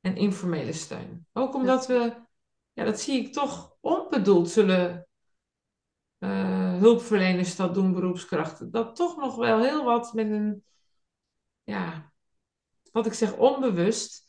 [0.00, 1.26] en informele steun.
[1.32, 2.26] Ook omdat we,
[2.78, 5.08] ja, dat zie ik toch onbedoeld zullen
[6.18, 10.64] uh, hulpverleners dat doen, beroepskrachten, dat toch nog wel heel wat met een,
[11.62, 12.12] ja,
[12.92, 14.26] wat ik zeg, onbewust,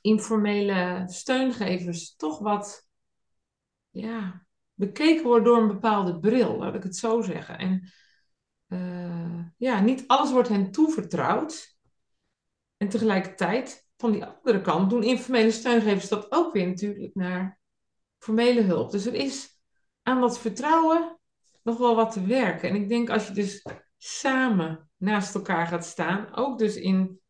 [0.00, 2.88] informele steungevers toch wat,
[3.90, 7.58] ja, bekeken wordt door een bepaalde bril, laat ik het zo zeggen.
[7.58, 7.92] En
[8.68, 11.76] uh, ja, niet alles wordt hen toevertrouwd.
[12.76, 17.58] En tegelijkertijd, van die andere kant, doen informele steungevers dat ook weer natuurlijk naar
[18.18, 18.90] formele hulp.
[18.90, 19.60] Dus er is
[20.02, 21.18] aan dat vertrouwen
[21.62, 22.68] nog wel wat te werken.
[22.68, 27.20] En ik denk als je dus samen naast elkaar gaat staan, ook dus in,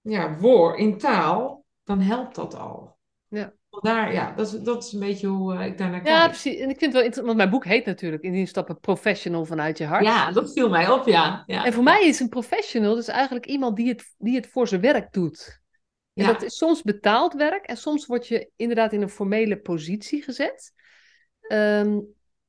[0.00, 2.98] ja, woord, in taal, dan helpt dat al.
[3.28, 3.52] Ja.
[3.80, 6.16] Daar, ja, dat is, dat is een beetje hoe uh, ik daar naar kijk.
[6.16, 6.54] Ja, precies.
[6.54, 9.44] En ik vind het wel interessant, want mijn boek heet natuurlijk In die stappen Professional
[9.44, 10.04] vanuit je hart.
[10.04, 11.42] Ja, dat viel mij op, ja.
[11.46, 11.64] ja.
[11.64, 14.80] En voor mij is een professional dus eigenlijk iemand die het, die het voor zijn
[14.80, 15.60] werk doet.
[16.14, 16.32] En ja.
[16.32, 20.72] dat is soms betaald werk en soms word je inderdaad in een formele positie gezet.
[21.40, 22.00] Ehm,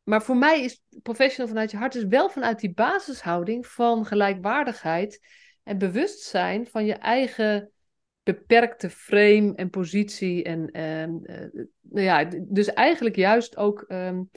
[0.03, 5.19] maar voor mij is professional vanuit je hart dus wel vanuit die basishouding van gelijkwaardigheid
[5.63, 7.72] en bewustzijn van je eigen
[8.23, 10.43] beperkte frame en positie.
[10.43, 11.33] En uh,
[11.81, 14.29] nou ja, dus eigenlijk juist ook um,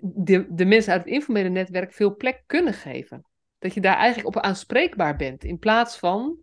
[0.00, 3.26] de, de mensen uit het informele netwerk veel plek kunnen geven.
[3.58, 6.36] Dat je daar eigenlijk op aanspreekbaar bent in plaats van.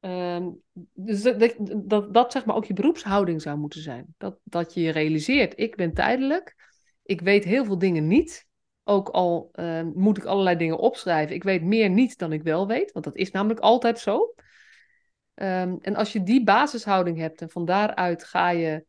[0.00, 0.62] Um,
[0.92, 4.14] dus dat, dat, zeg maar ook je beroepshouding zou moeten zijn.
[4.18, 6.54] Dat, dat je realiseert, ik ben tijdelijk,
[7.02, 8.48] ik weet heel veel dingen niet.
[8.84, 9.50] Ook al
[9.94, 11.34] moet ik allerlei dingen opschrijven.
[11.34, 14.34] Ik weet meer niet dan ik wel weet, want dat is namelijk altijd zo.
[15.42, 18.84] Um, en als je die basishouding hebt en van daaruit ga je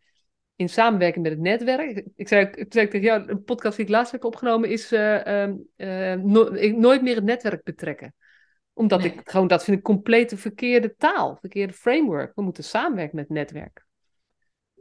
[0.55, 2.07] in samenwerking met het netwerk.
[2.15, 5.47] Ik zei, ik zei tegen jou, een podcast die ik laatst heb opgenomen is uh,
[5.77, 8.15] uh, no nooit meer het netwerk betrekken
[8.73, 9.13] omdat nee.
[9.13, 12.31] ik gewoon, dat vind ik complete verkeerde taal, verkeerde framework.
[12.35, 13.85] We moeten samenwerken met het netwerk.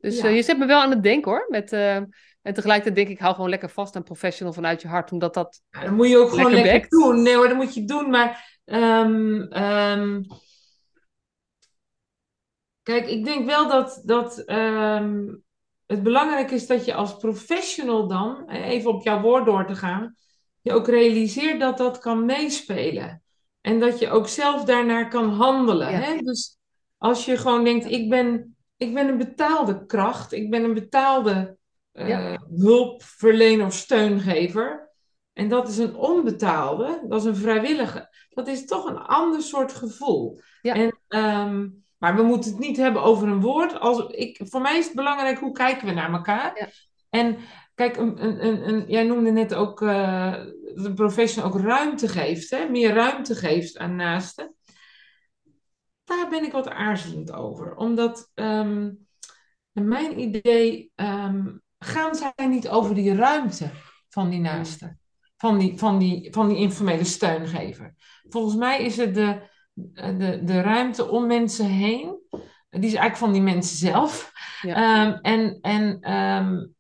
[0.01, 0.29] Dus ja.
[0.29, 1.47] uh, je zet me wel aan het denken hoor.
[1.49, 2.09] Met, en
[2.43, 5.13] tegelijkertijd denk ik, hou gewoon lekker vast aan professional vanuit je hart.
[5.13, 5.63] Omdat dat.
[5.71, 7.23] Ja, dan moet je ook gewoon lekker doen.
[7.23, 8.11] Nee hoor, dat moet je doen.
[8.11, 8.59] Maar.
[8.65, 10.27] Um, um,
[12.91, 15.43] kijk, ik denk wel dat, dat um,
[15.87, 20.15] het belangrijk is dat je als professional dan, even op jouw woord door te gaan,
[20.61, 23.23] je ook realiseert dat dat kan meespelen.
[23.61, 26.03] En dat je ook zelf daarnaar kan handelen.
[26.03, 26.17] Hè?
[26.17, 26.59] Dus
[26.99, 31.57] als je gewoon denkt, ik ben, ik ben een betaalde kracht, ik ben een betaalde
[31.93, 32.43] uh, ja.
[32.57, 34.91] hulpverlener of steungever.
[35.33, 38.15] En dat is een onbetaalde, dat is een vrijwillige.
[38.31, 40.41] Dat is toch een ander soort gevoel.
[40.63, 40.75] Ja.
[40.75, 43.81] En, um, maar we moeten het niet hebben over een woord.
[43.81, 46.53] Als, ik, voor mij is het belangrijk, hoe kijken we naar elkaar?
[46.59, 46.69] Ja.
[47.11, 47.39] En
[47.75, 50.33] kijk, een, een, een, jij noemde net ook uh,
[50.75, 52.69] de professional ook ruimte geeft, hè?
[52.69, 54.55] meer ruimte geeft aan naasten.
[56.05, 57.75] Daar ben ik wat aarzelend over.
[57.75, 59.07] Omdat, um,
[59.73, 63.71] mijn idee, um, gaan zij niet over die ruimte
[64.09, 65.01] van die naasten.
[65.37, 67.95] Van die, van die, van die informele steungever.
[68.29, 69.49] Volgens mij is het de,
[69.93, 72.19] de, de ruimte om mensen heen.
[72.71, 74.33] Die is eigenlijk van die mensen zelf.
[74.63, 75.07] Ja.
[75.07, 76.75] Um, en en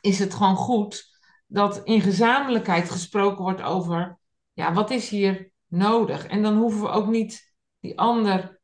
[0.00, 1.14] is het gewoon goed
[1.46, 4.18] dat in gezamenlijkheid gesproken wordt over,
[4.52, 6.26] ja, wat is hier nodig?
[6.26, 8.60] En dan hoeven we ook niet die ander,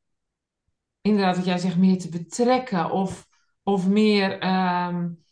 [1.01, 3.29] inderdaad wat jij zegt, meer te betrekken of,
[3.62, 5.25] of meer um,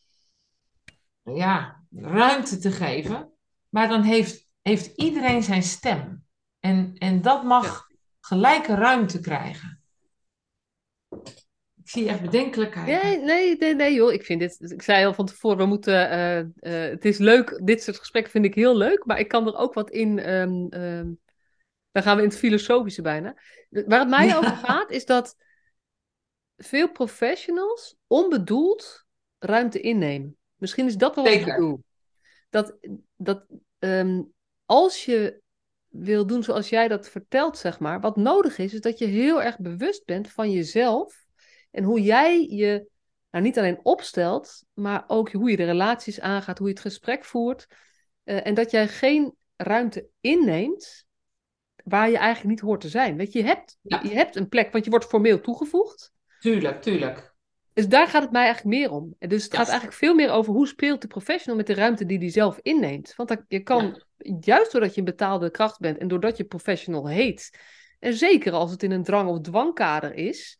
[1.22, 3.32] ja, ruimte te geven.
[3.68, 6.24] Maar dan heeft, heeft iedereen zijn stem.
[6.58, 7.89] En, en dat mag
[8.30, 9.80] gelijke ruimte krijgen
[11.90, 13.02] zie echt bedenkelijkheid.
[13.02, 14.12] Nee, nee, nee, nee, joh.
[14.12, 14.70] Ik vind dit.
[14.72, 16.12] Ik zei al van tevoren, we moeten.
[16.12, 17.60] Uh, uh, het is leuk.
[17.64, 19.04] Dit soort gesprekken vind ik heel leuk.
[19.04, 20.30] Maar ik kan er ook wat in.
[20.30, 21.18] Um, um,
[21.92, 23.36] dan gaan we in het filosofische bijna.
[23.68, 25.36] Waar het mij over gaat, is dat
[26.56, 29.04] veel professionals onbedoeld
[29.38, 30.36] ruimte innemen.
[30.56, 31.84] Misschien is dat wel wat ik bedoel.
[32.50, 32.78] Dat,
[33.16, 33.46] dat
[33.78, 34.32] um,
[34.64, 35.40] als je
[35.90, 39.42] wil doen zoals jij dat vertelt, zeg maar, wat nodig is, is dat je heel
[39.42, 41.24] erg bewust bent van jezelf
[41.70, 42.88] en hoe jij je
[43.30, 47.24] nou, niet alleen opstelt, maar ook hoe je de relaties aangaat, hoe je het gesprek
[47.24, 47.66] voert.
[48.24, 51.06] Uh, en dat jij geen ruimte inneemt
[51.84, 53.16] waar je eigenlijk niet hoort te zijn.
[53.16, 54.00] Weet je, je hebt, ja.
[54.02, 56.12] je hebt een plek, want je wordt formeel toegevoegd.
[56.38, 57.29] Tuurlijk, tuurlijk.
[57.72, 59.14] Dus daar gaat het mij eigenlijk meer om.
[59.18, 62.18] Dus het gaat eigenlijk veel meer over hoe speelt de professional met de ruimte die
[62.18, 63.14] die zelf inneemt.
[63.16, 64.02] Want dat, je kan,
[64.40, 67.58] juist doordat je een betaalde kracht bent en doordat je professional heet,
[67.98, 70.58] en zeker als het in een drang- of dwangkader is,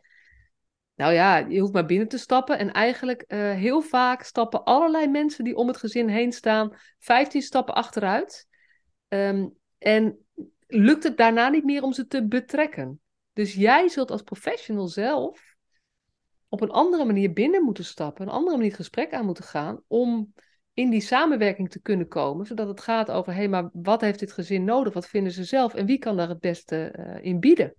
[0.95, 2.59] nou ja, je hoeft maar binnen te stappen.
[2.59, 7.43] En eigenlijk eh, heel vaak stappen allerlei mensen die om het gezin heen staan, 15
[7.43, 8.49] stappen achteruit.
[9.09, 9.47] Ehm,
[9.79, 10.27] en
[10.67, 13.01] lukt het daarna niet meer om ze te betrekken.
[13.33, 15.50] Dus jij zult als professional zelf
[16.51, 19.81] op een andere manier binnen moeten stappen, een andere manier het gesprek aan moeten gaan
[19.87, 20.35] om
[20.75, 24.19] in die samenwerking te kunnen komen, zodat het gaat over, hé, hey, maar wat heeft
[24.19, 24.93] dit gezin nodig?
[24.93, 27.75] Wat vinden ze zelf en wie kan daar het beste eh, in bieden?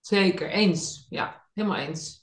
[0.00, 1.06] Zeker, eens.
[1.08, 2.22] Ja, helemaal eens.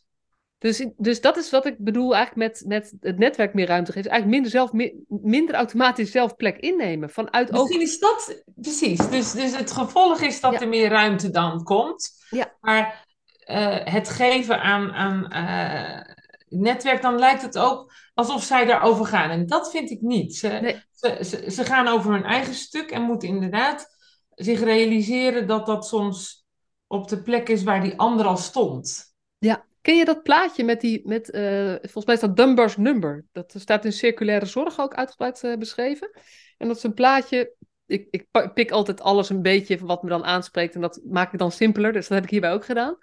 [0.57, 4.11] Dus, dus dat is wat ik bedoel eigenlijk met, met het netwerk meer ruimte geven.
[4.11, 7.09] Eigenlijk minder, zelf, mi- minder automatisch zelf plek innemen.
[7.09, 7.59] Vanuit ook...
[7.59, 9.09] Misschien is dat precies.
[9.09, 10.59] Dus, dus het gevolg is dat Ja.
[10.59, 12.11] er meer ruimte dan komt.
[12.29, 12.55] Ja.
[12.59, 13.07] Maar
[13.45, 16.13] eh, het geven aan, aan eh,
[16.47, 19.29] netwerk, dan lijkt het ook alsof zij daarover gaan.
[19.29, 20.35] En dat vind ik niet.
[20.35, 20.81] Ze, Nee.
[20.91, 23.99] ze, ze, ze gaan over hun eigen stuk en moeten inderdaad
[24.29, 26.45] zich realiseren dat dat soms
[26.87, 29.15] op de plek is waar die ander al stond.
[29.37, 33.25] Ja, ken je dat plaatje met die, met, eh, volgens mij is dat Dunbar's number.
[33.31, 36.11] Dat staat in circulaire zorg ook uitgebreid beschreven.
[36.57, 37.53] En dat is een plaatje,
[37.85, 41.33] ik, ik pik altijd alles een beetje van wat me dan aanspreekt en dat maak
[41.33, 42.97] ik dan simpeler, dus dat heb ik hierbij ook gedaan.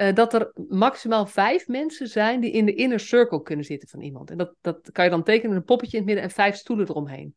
[0.00, 4.00] Eh, dat er maximaal vijf mensen zijn die in de inner circle kunnen zitten van
[4.00, 4.30] iemand.
[4.30, 6.88] En dat, dat kan je dan tekenen, een poppetje in het midden en vijf stoelen
[6.88, 7.34] eromheen.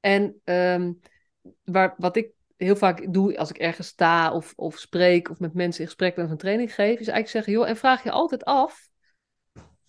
[0.00, 0.92] En ehm,
[1.64, 5.54] waar, wat ik heel vaak doe als ik ergens sta of, of spreek of met
[5.54, 8.10] mensen in gesprek ben of een training geef, is eigenlijk zeggen, joh, en vraag je
[8.10, 8.88] altijd af,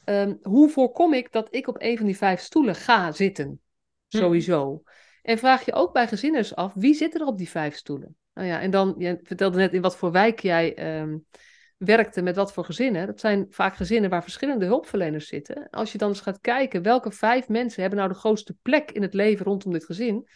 [0.03, 3.61] ehm, hoe voorkom ik dat ik op een van die vijf stoelen ga zitten?
[4.07, 4.17] Hm.
[4.17, 4.83] Sowieso.
[5.21, 8.15] En vraag je ook bij gezinners af, wie zitten er op die vijf stoelen?
[8.33, 11.17] Nou ja, en dan, je vertelde net in wat voor wijk jij ehm,
[11.77, 13.07] werkte, met wat voor gezinnen.
[13.07, 15.69] Dat zijn vaak gezinnen waar verschillende hulpverleners zitten.
[15.69, 19.01] Als je dan eens gaat kijken, welke vijf mensen hebben nou de grootste plek in
[19.01, 20.27] het leven rondom dit gezin,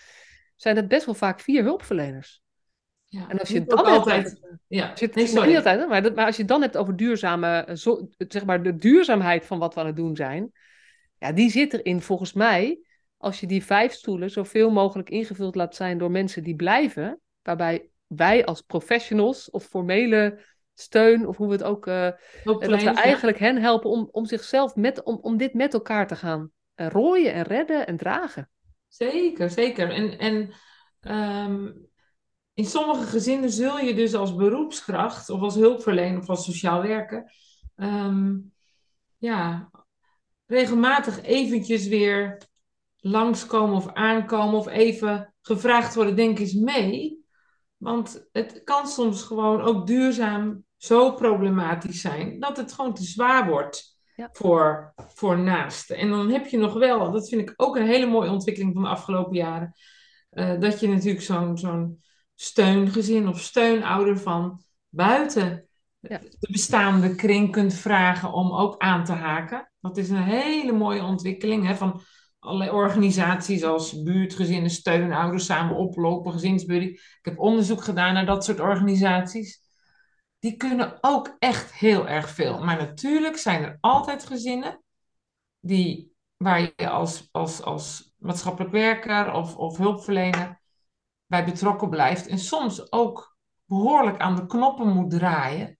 [0.55, 2.41] zijn het best wel vaak vier hulpverleners.
[3.05, 4.25] Ja, En als je dan hebt altijd.
[4.25, 5.47] over- Ja, het- nee, sorry.
[5.47, 8.07] niet altijd, hè, maar, dat- maar als je het dan hebt over duurzame, eh, zo-
[8.17, 10.51] zeg maar de duurzaamheid van wat we aan het doen zijn,
[11.17, 12.79] ja, die zit erin volgens mij,
[13.17, 17.89] als je die vijf stoelen zoveel mogelijk ingevuld laat zijn door mensen die blijven, waarbij
[18.07, 20.39] wij als professionals of formele
[20.73, 22.09] steun, of hoe we het ook, eh,
[22.43, 26.15] dat we eigenlijk hen helpen om, om zichzelf met, om, om dit met elkaar te
[26.15, 28.49] gaan eh, rooien en redden en dragen.
[28.87, 29.89] Zeker, zeker.
[29.89, 30.53] En, en
[30.99, 31.71] ehm,
[32.53, 37.31] in sommige gezinnen zul je dus als beroepskracht of als hulpverlener of als sociaal werker
[37.75, 38.37] ehm,
[39.17, 39.69] ja,
[40.45, 42.41] regelmatig eventjes weer
[42.97, 47.20] langskomen of aankomen of even gevraagd worden, denk eens mee.
[47.81, 53.47] Want het kan soms gewoon ook duurzaam zo problematisch zijn dat het gewoon te zwaar
[53.47, 54.29] wordt Ja.
[54.31, 55.97] voor, voor naasten.
[55.97, 58.81] En dan heb je nog wel, dat vind ik ook een hele mooie ontwikkeling van
[58.83, 59.73] de afgelopen jaren,
[60.29, 62.01] eh, dat je natuurlijk zo'n zo'n
[62.35, 65.65] steungezin of steunouder van buiten
[65.99, 66.17] Ja.
[66.39, 69.71] de bestaande kring kunt vragen om ook aan te haken.
[69.79, 72.01] Dat is een hele mooie ontwikkeling hè, van
[72.41, 76.85] allerlei organisaties als buurtgezinnen, steunouders, samen oplopen, gezinsbuddy.
[76.85, 79.61] Ik heb onderzoek gedaan naar dat soort organisaties.
[80.39, 82.63] Die kunnen ook echt heel erg veel.
[82.63, 84.83] Maar natuurlijk zijn er altijd gezinnen
[85.59, 90.61] die, waar je als, als, als maatschappelijk werker of, of hulpverlener
[91.25, 92.27] bij betrokken blijft.
[92.27, 95.77] En soms ook behoorlijk aan de knoppen moet draaien.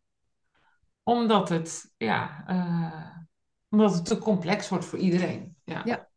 [1.03, 3.17] Omdat het, ja, eh,
[3.69, 5.55] omdat het te complex wordt voor iedereen.
[5.63, 5.81] Ja.
[5.85, 6.10] Ja,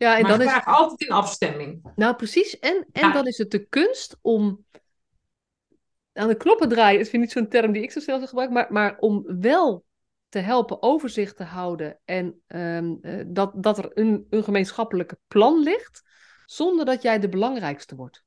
[0.00, 1.92] Ja, en maar dan is graag altijd in afstemming.
[1.96, 2.58] Nou, precies.
[2.58, 3.12] En, en Ja.
[3.12, 4.64] dan is het de kunst om
[6.12, 6.98] aan de knoppen draaien.
[7.00, 9.40] Het vind ik niet zo'n term die ik zo snel zou gebruiken, maar, maar om
[9.40, 9.84] wel
[10.28, 15.62] te helpen overzicht te houden en ehm, eh, dat, dat er een, een gemeenschappelijke plan
[15.62, 16.02] ligt,
[16.46, 18.24] zonder dat jij de belangrijkste wordt.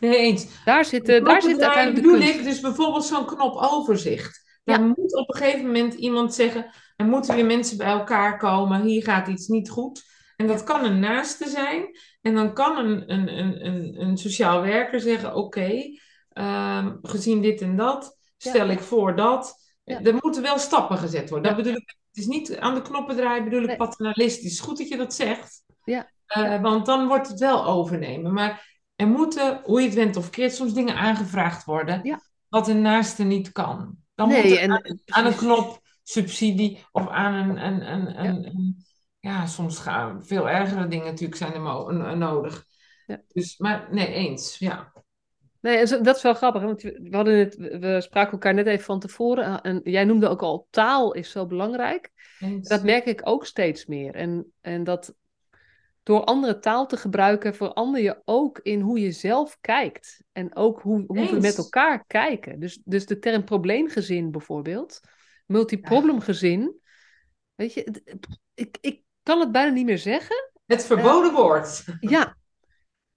[0.00, 0.46] Nee, eens.
[0.64, 2.34] Daar zit, eh, daar zit uiteindelijk de kunst.
[2.34, 4.60] ik dus bijvoorbeeld zo'n knop overzicht.
[4.64, 4.86] Daar Ja.
[4.86, 9.02] moet op een gegeven moment iemand zeggen, er moeten weer mensen bij elkaar komen, hier
[9.02, 10.10] gaat iets niet goed.
[10.42, 11.98] En dat kan een naaste zijn.
[12.20, 15.72] En dan kan een, een, een, een, een sociaal werker zeggen, oké,
[16.28, 19.54] ehm, gezien dit en dat, stel ik voor dat.
[19.84, 20.00] Ja.
[20.02, 21.48] Er moeten wel stappen gezet worden.
[21.48, 21.62] Dat Ja.
[21.64, 23.76] bedoel ik, het is niet aan de knoppen draaien, bedoel ik Nee.
[23.76, 24.60] paternalistisch.
[24.60, 25.62] Goed dat je dat zegt.
[25.84, 26.10] Ja.
[26.26, 28.32] Eh, want dan wordt het wel overnemen.
[28.32, 32.00] Maar er moeten, hoe je het went of keert, soms dingen aangevraagd worden.
[32.02, 32.20] Ja.
[32.48, 33.96] Wat een naaste niet kan.
[34.14, 37.92] Dan Nee, moet er en- aan, en aan een knop subsidie of aan een, een,
[37.92, 38.84] een, een, een-
[39.22, 42.64] ja, soms gaan veel ergere dingen natuurlijk zijn er nodig.
[43.06, 43.22] Ja.
[43.28, 44.92] Dus, maar nee, eens, ja.
[45.60, 49.00] Nee, dat is wel grappig, want we, hadden het, we spraken elkaar net even van
[49.00, 49.44] tevoren.
[49.44, 52.10] eh, En jij noemde ook al, taal is zo belangrijk.
[52.40, 52.68] Eens.
[52.68, 54.14] Dat merk ik ook steeds meer.
[54.14, 55.14] En, en dat
[56.02, 60.22] door andere taal te gebruiken, verander je ook in hoe je zelf kijkt.
[60.32, 62.60] En ook hoe, hoe we met elkaar kijken.
[62.60, 65.00] Dus, dus de term probleemgezin bijvoorbeeld,
[65.46, 66.80] multiproblemgezin.
[67.54, 68.02] Weet je,
[68.54, 70.50] ik, ik kan het bijna niet meer zeggen.
[70.66, 71.84] Het verboden woord.
[72.00, 72.36] Ja.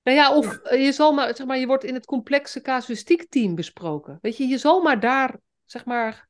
[0.04, 3.30] Nou ja, of eh, je zal maar, zeg maar, je wordt in het complexe casuïstiek
[3.30, 4.18] team besproken.
[4.22, 6.28] Weet je, je zal maar daar, zeg maar,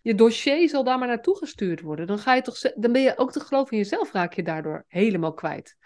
[0.00, 2.06] je dossier zal daar maar naartoe gestuurd worden.
[2.06, 4.84] Dan ga je toch, dan ben je ook te geloven in jezelf, raak je daardoor
[4.88, 5.76] helemaal kwijt.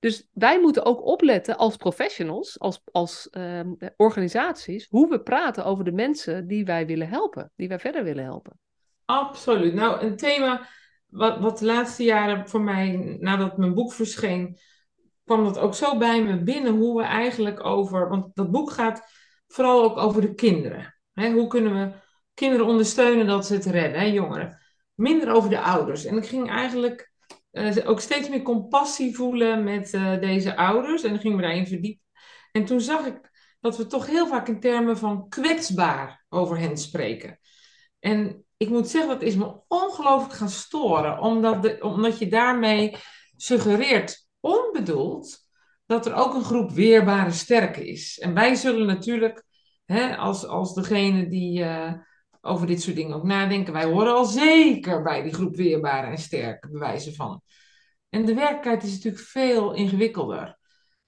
[0.00, 5.84] Dus wij moeten ook opletten als professionals, als, als ehm, organisaties, hoe we praten over
[5.84, 8.58] de mensen die wij willen helpen, die wij verder willen helpen.
[9.04, 9.74] Absoluut.
[9.74, 10.68] Nou, een thema
[11.08, 14.58] wat, wat de laatste jaren voor mij, nadat mijn boek verscheen,
[15.24, 19.02] kwam dat ook zo bij me binnen hoe we eigenlijk over, want dat boek gaat
[19.46, 20.94] vooral ook over de kinderen.
[21.12, 21.96] Hè, hoe kunnen we
[22.34, 24.62] kinderen ondersteunen dat ze het redden, hè, jongeren.
[24.94, 26.04] Minder over de ouders.
[26.04, 27.12] En ik ging eigenlijk
[27.50, 31.66] eh, ook steeds meer compassie voelen met eh, deze ouders en dan gingen we daarin
[31.66, 32.04] verdiepen.
[32.52, 33.30] En toen zag ik
[33.60, 37.38] dat we toch heel vaak in termen van kwetsbaar over hen spreken.
[37.98, 42.96] En ik moet zeggen, dat is me ongelooflijk gaan storen, omdat, de, omdat je daarmee
[43.36, 45.38] suggereert, onbedoeld,
[45.86, 48.18] dat er ook een groep weerbare sterken is.
[48.18, 49.44] En wij zullen natuurlijk,
[49.84, 51.92] hè, als, als degene die eh,
[52.40, 56.18] over dit soort dingen ook nadenken, wij horen al zeker bij die groep weerbare en
[56.18, 57.42] sterke bewijzen van.
[58.08, 60.58] En de werkelijkheid is natuurlijk veel ingewikkelder.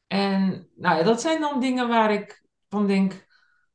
[0.07, 3.27] En nou dat zijn dan dingen waar ik van denk,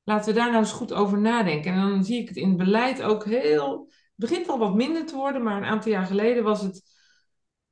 [0.06, 1.74] laten we daar nou eens goed over nadenken.
[1.74, 3.86] En dan zie ik het in het beleid ook heel.
[3.90, 6.82] Het begint al wat minder te worden, maar een aantal jaar geleden was het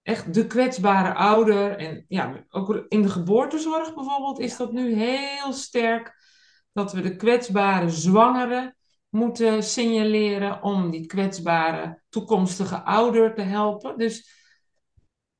[0.02, 1.78] echt de kwetsbare ouder.
[1.78, 6.22] En ja, ook in de geboortezorg bijvoorbeeld is dat nu heel sterk.
[6.72, 8.76] Dat we de kwetsbare zwangere
[9.10, 13.98] moeten signaleren om die kwetsbare toekomstige ouder te helpen.
[13.98, 14.42] Dus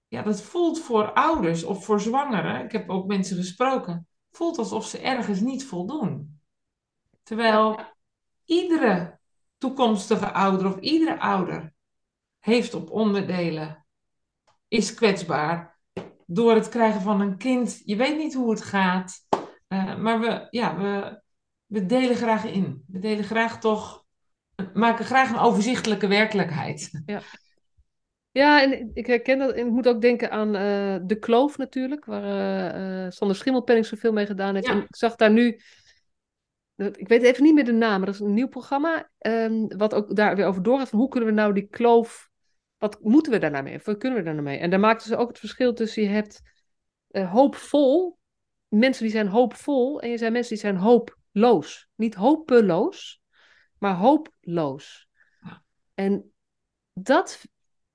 [0.08, 4.86] ja, dat voelt voor ouders of voor zwangeren, ik heb ook mensen gesproken, voelt alsof
[4.88, 6.42] ze ergens niet voldoen.
[7.24, 7.80] Terwijl
[8.46, 9.20] iedere
[9.58, 11.74] toekomstige ouder of iedere ouder
[12.40, 13.86] heeft op onderdelen,
[14.68, 15.78] is kwetsbaar
[16.26, 17.82] door het krijgen van een kind.
[17.86, 19.26] Je weet niet hoe het gaat,
[19.68, 21.22] eh, maar we, ja, we,
[21.66, 22.84] we delen graag in.
[22.88, 24.06] We delen graag toch,
[24.74, 27.04] maken graag een overzichtelijke werkelijkheid.
[27.06, 27.22] Ja.
[28.34, 29.52] Ja, en ik herken dat.
[29.52, 32.24] En ik moet ook denken aan eh, De Kloof natuurlijk, waar
[33.04, 34.68] eh, Sander Schimmelpenning zoveel mee gedaan heeft.
[34.68, 34.74] Ja.
[34.74, 35.60] En ik zag daar nu,
[36.76, 39.94] ik weet even niet meer de naam, maar dat is een nieuw programma, ehm, wat
[39.94, 42.30] ook daar weer over doorgaat van hoe kunnen we nou die kloof,
[42.78, 43.80] wat moeten we daar nou mee?
[43.84, 44.58] Wat kunnen we daar nou mee?
[44.58, 46.42] En daar maakten ze ook het verschil tussen je hebt
[47.08, 48.18] eh, hoopvol,
[48.68, 51.90] mensen die zijn hoopvol, en je zijn mensen die zijn hooploos.
[51.96, 53.22] Niet hopeloos,
[53.78, 55.08] maar hooploos.
[55.94, 56.34] En
[56.94, 57.42] dat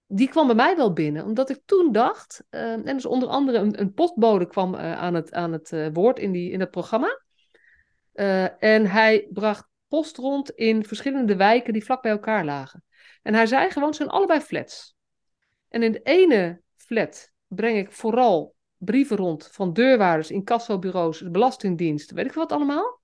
[0.06, 3.58] die kwam bij mij wel binnen, omdat ik toen dacht, eh, en dus onder andere
[3.58, 6.70] een, een postbode kwam eh, aan het, aan het eh, woord in, die, in het
[6.70, 7.22] programma.
[8.18, 12.84] Eh, en hij bracht post rond in verschillende wijken die vlak bij elkaar lagen.
[13.22, 14.96] En hij zei gewoon, het zijn allebei flats.
[15.68, 22.10] En in de ene flat breng ik vooral brieven rond van deurwaarders, incassobureaus, de Belastingdienst,
[22.10, 23.00] weet ik wat allemaal.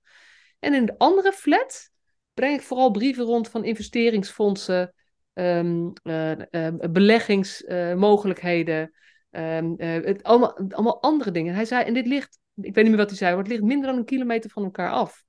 [0.59, 1.89] En in de andere flat
[2.33, 4.93] breng ik vooral brieven rond van investeringsfondsen,
[5.33, 8.93] ehm, eh, eh, beleggingsmogelijkheden,
[9.31, 11.53] ehm, eh, allemaal, allemaal andere dingen.
[11.53, 13.63] Hij zei, en dit ligt, ik weet niet meer wat hij zei, maar het ligt
[13.63, 15.23] minder dan een kilometer van elkaar af.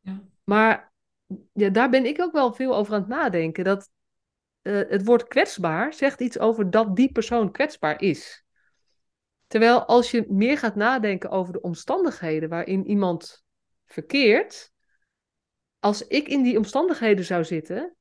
[0.00, 0.22] Ja.
[0.44, 0.92] Maar
[1.52, 3.64] ja, daar ben ik ook wel veel over aan het nadenken.
[3.64, 3.90] Dat
[4.62, 8.44] eh, het woord kwetsbaar zegt iets over dat die persoon kwetsbaar is.
[9.46, 13.44] Terwijl als je meer gaat nadenken over de omstandigheden waarin iemand
[13.86, 14.72] verkeert,
[15.78, 17.94] als ik in die omstandigheden zou zitten,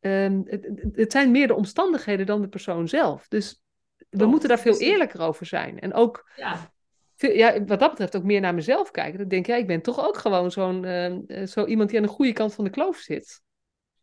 [0.00, 3.28] ehm, het, het- zijn meer de omstandigheden dan de persoon zelf.
[3.28, 3.62] Dus
[4.08, 5.80] we moeten daar veel eerlijker over zijn.
[5.80, 6.72] En ook, Ja,
[7.20, 9.18] ja, wat dat betreft, ook meer naar mezelf kijken.
[9.18, 12.04] Dan denk ik, ja, ik ben toch ook gewoon zo'n, eh, zo iemand die aan
[12.04, 13.42] de goede kant van de kloof zit.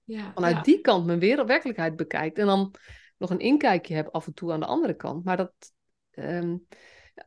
[0.03, 0.61] ja, Vanuit ja.
[0.61, 2.37] die kant mijn wereld, werkelijkheid bekijkt.
[2.37, 2.75] En dan
[3.17, 5.23] nog een inkijkje heb af en toe aan de andere kant.
[5.23, 5.53] Maar dat,
[6.11, 6.57] ehm,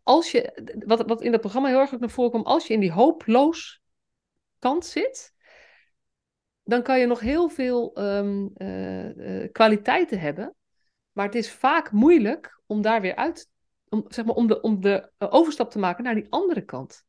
[0.02, 2.74] als je, wat, wat in dat programma heel erg ook naar voren komt, als je
[2.74, 3.80] in die hooploos
[4.58, 5.34] kant zit,
[6.62, 10.54] dan kan je nog heel veel ehm, eh, eh, kwaliteiten hebben.
[11.12, 13.48] Maar het is vaak moeilijk om daar weer uit,
[13.90, 17.04] om, zeg maar, om de, om de eh, overstap te maken naar die andere kant.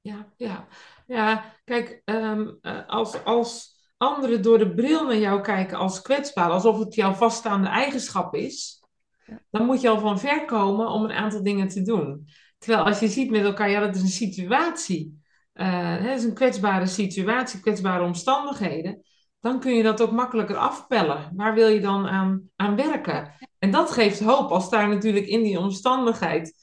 [0.00, 0.66] Ja, ja.
[1.06, 6.50] Ja, kijk, ehm, eh, als, als anderen door de bril naar jou kijken als kwetsbaar,
[6.50, 8.80] alsof het jouw vaststaande eigenschap is,
[9.26, 9.40] Ja.
[9.50, 12.28] dan moet je al van ver komen om een aantal dingen te doen.
[12.58, 15.22] Terwijl als je ziet met elkaar, ja, dat is een situatie
[15.54, 19.02] uh, het is een kwetsbare situatie, kwetsbare omstandigheden,
[19.40, 21.32] dan kun je dat ook makkelijker afpellen.
[21.36, 23.32] Waar wil je dan aan, aan werken?
[23.62, 26.54] En dat geeft hoop als daar natuurlijk in die omstandigheid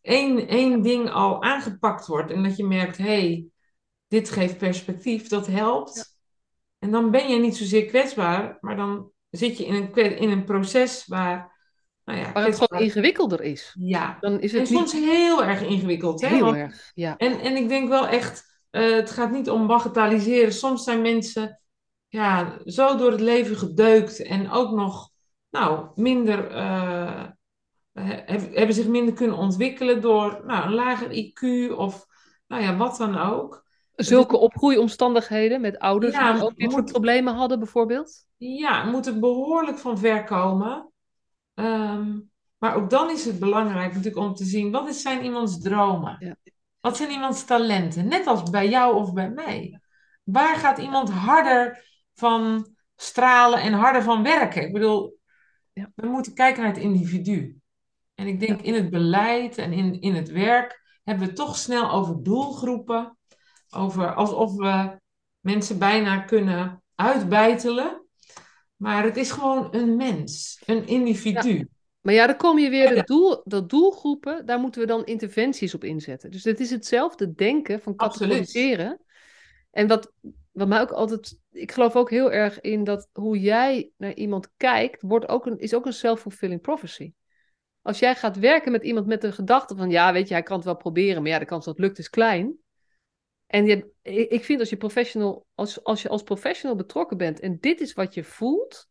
[0.00, 3.46] één, één ding al aangepakt wordt en dat je merkt, hé, hey,
[4.08, 6.18] dit geeft perspectief, dat helpt.
[6.78, 10.44] En dan ben je niet zozeer kwetsbaar, maar dan zit je in een, in een
[10.44, 11.52] proces waar
[12.04, 13.76] nou ja, waar het gewoon ingewikkelder is.
[13.78, 16.20] Ja, dan is het en soms heel erg ingewikkeld.
[16.20, 16.28] Hè?
[16.28, 17.16] Heel erg, ja.
[17.16, 20.52] En, en ik denk wel echt, uh, het gaat niet om bagatelliseren.
[20.52, 21.60] Soms zijn mensen
[22.08, 25.12] ja, zo door het leven gedeukt en ook nog
[25.54, 27.24] nou, minder, uh,
[27.92, 32.06] hebben zich minder kunnen ontwikkelen door nou, een lager IQ of
[32.46, 33.64] nou ja, wat dan ook.
[33.94, 38.26] Zulke opgroeiomstandigheden met ouders die ook dit soort problemen hadden bijvoorbeeld?
[38.36, 40.92] Ja, moeten behoorlijk van ver komen.
[41.54, 42.20] Ehm,
[42.58, 46.16] maar ook dan is het belangrijk natuurlijk om te zien, wat zijn iemands dromen?
[46.18, 46.36] Ja.
[46.80, 48.08] Wat zijn iemands talenten?
[48.08, 49.80] Net als bij jou of bij mij.
[50.24, 51.84] Waar gaat iemand harder
[52.14, 54.62] van stralen en harder van werken?
[54.62, 55.18] Ik bedoel,
[55.74, 55.92] ja.
[55.94, 57.58] we moeten kijken naar het individu.
[58.14, 61.90] En ik denk in het beleid en in, in het werk hebben we toch snel
[61.90, 63.18] over doelgroepen.
[63.70, 65.00] Over alsof we
[65.40, 68.06] mensen bijna kunnen uitbijtelen.
[68.76, 71.68] Maar het is gewoon een mens, een individu.
[72.00, 75.74] Maar ja, dan kom je weer, dat, doel, dat doelgroepen, daar moeten we dan interventies
[75.74, 76.30] op inzetten.
[76.30, 79.00] Dus het is hetzelfde denken van categoriseren.
[79.70, 80.12] En wat,
[80.54, 84.50] wat mij ook altijd, ik geloof ook heel erg in dat hoe jij naar iemand
[84.56, 87.12] kijkt, wordt ook een, is ook een self-fulfilling prophecy.
[87.82, 90.56] Als jij gaat werken met iemand met een gedachte van, ja, weet je, hij kan
[90.56, 92.56] het wel proberen, maar ja, de kans dat het lukt is klein.
[93.46, 93.90] En je,
[94.28, 97.92] ik vind als je, professional, als, als je als professional betrokken bent en dit is
[97.92, 98.88] wat je voelt,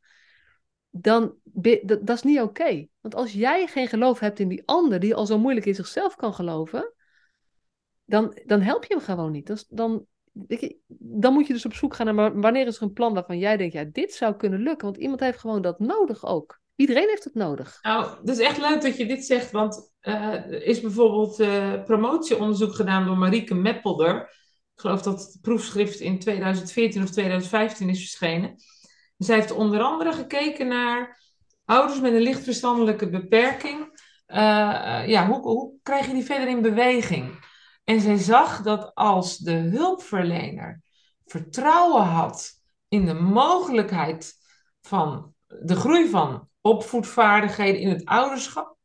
[0.89, 2.87] dan dat, dat is niet oké.
[2.99, 6.15] Want als jij geen geloof hebt in die ander, die al zo moeilijk in zichzelf
[6.15, 6.93] kan geloven,
[8.05, 9.65] dan, dan help je hem gewoon niet.
[9.69, 10.07] Dan,
[10.97, 13.57] dan moet je dus op zoek gaan naar wanneer is er een plan waarvan jij
[13.57, 14.85] denkt, ja, dit zou kunnen lukken.
[14.87, 16.61] Want iemand heeft gewoon dat nodig ook.
[16.75, 17.79] Iedereen heeft het nodig.
[17.81, 22.75] Nou, het is echt leuk dat je dit zegt, want er is bijvoorbeeld uh, promotieonderzoek
[22.75, 24.41] gedaan door Marieke Meppelder
[24.75, 28.55] ik geloof dat het proefschrift in 2014 of 2015 is verschenen.
[29.17, 31.21] zij heeft onder andere gekeken naar
[31.65, 33.79] ouders met een lichtverstandelijke beperking.
[34.27, 37.51] Uh, ja, hoe, hoe krijg je die verder in beweging?
[37.83, 40.81] En zij zag dat als de hulpverlener
[41.25, 44.33] vertrouwen had in de mogelijkheid
[44.81, 48.77] van de groei van opvoedvaardigheden in het ouderschap,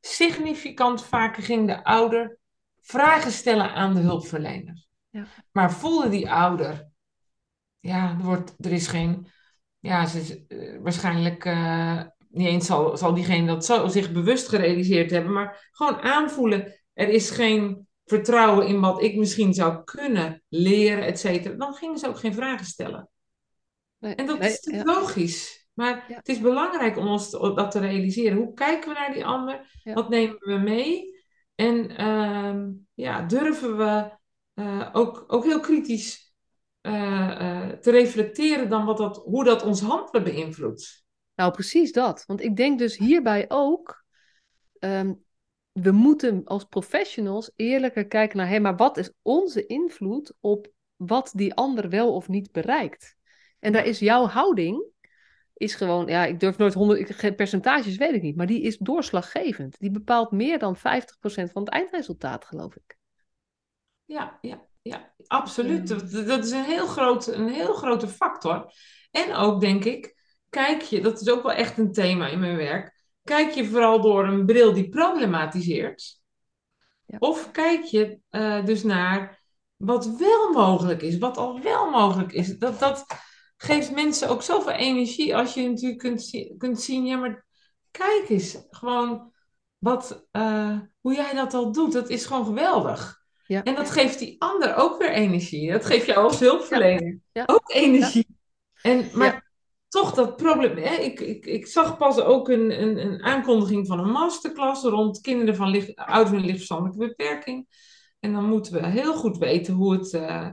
[0.00, 2.38] significant vaker ging de ouder
[2.80, 4.86] vragen stellen aan de hulpverlener.
[5.10, 5.26] Ja.
[5.52, 6.88] Maar voelde die ouder,
[7.80, 9.26] ja, er, wordt, er is geen,
[9.78, 15.10] ja, ze, uh, waarschijnlijk uh, niet eens zal, zal diegene dat zo, zich bewust gerealiseerd
[15.10, 21.04] hebben, maar gewoon aanvoelen, er is geen vertrouwen in wat ik misschien zou kunnen leren,
[21.04, 21.54] et cetera.
[21.54, 23.08] Dan gingen ze ook geen vragen stellen.
[23.98, 25.66] Nee, en dat is logisch.
[25.72, 28.36] Maar het is belangrijk om ons dat te realiseren.
[28.36, 29.80] Hoe kijken we naar die ander?
[29.84, 31.20] Wat nemen we mee?
[31.54, 34.10] En uh, ja, durven we
[34.54, 36.34] uh, ook, ook heel kritisch
[36.82, 41.04] uh, te reflecteren dan wat dat, hoe dat ons handelen beïnvloedt.
[41.34, 42.24] Nou, precies dat.
[42.26, 44.04] Want ik denk dus hierbij ook,
[44.78, 45.21] um,
[45.72, 51.32] we moeten als professionals eerlijker kijken naar, hé, maar wat is onze invloed op wat
[51.34, 53.16] die ander wel of niet bereikt?
[53.58, 54.84] En daar is jouw houding,
[55.54, 59.78] is gewoon, ja, ik durf nooit honderd, percentages weet ik niet, maar die is doorslaggevend.
[59.78, 60.80] Die bepaalt meer dan 50%
[61.52, 62.96] van het eindresultaat, geloof ik.
[64.04, 65.88] Ja, ja, ja absoluut.
[66.26, 68.72] Dat, is een heel, groot, een heel grote factor.
[69.10, 70.16] En ook, denk ik,
[70.48, 74.00] kijk je, dat is ook wel echt een thema in mijn werk, kijk je vooral
[74.00, 76.20] door een bril die problematiseert?
[77.06, 77.16] Ja.
[77.18, 79.42] Of kijk je uh, dus naar
[79.76, 82.58] wat wel mogelijk is, wat al wel mogelijk is?
[82.58, 83.06] Dat, dat
[83.56, 87.46] geeft mensen ook zoveel energie als je natuurlijk kunt, kunt zien, ja, maar
[87.90, 89.32] kijk eens, gewoon
[89.78, 93.20] wat, uh, hoe jij dat al doet, dat is gewoon geweldig.
[93.46, 93.62] Ja.
[93.62, 95.72] En dat geeft die ander ook weer energie.
[95.72, 97.42] Dat geeft jou als hulpverlener ja.
[97.46, 98.26] ook energie.
[98.82, 99.51] En, maar
[99.92, 100.76] toch dat probleem.
[100.76, 100.94] Hè?
[100.94, 105.56] Ik, ik, ik zag pas ook een, een, een aankondiging van een masterclass rond kinderen
[105.56, 107.66] van licht, ouders met lichtverstandelijke beperking.
[108.20, 110.48] En dan moeten we heel goed weten hoe het uh,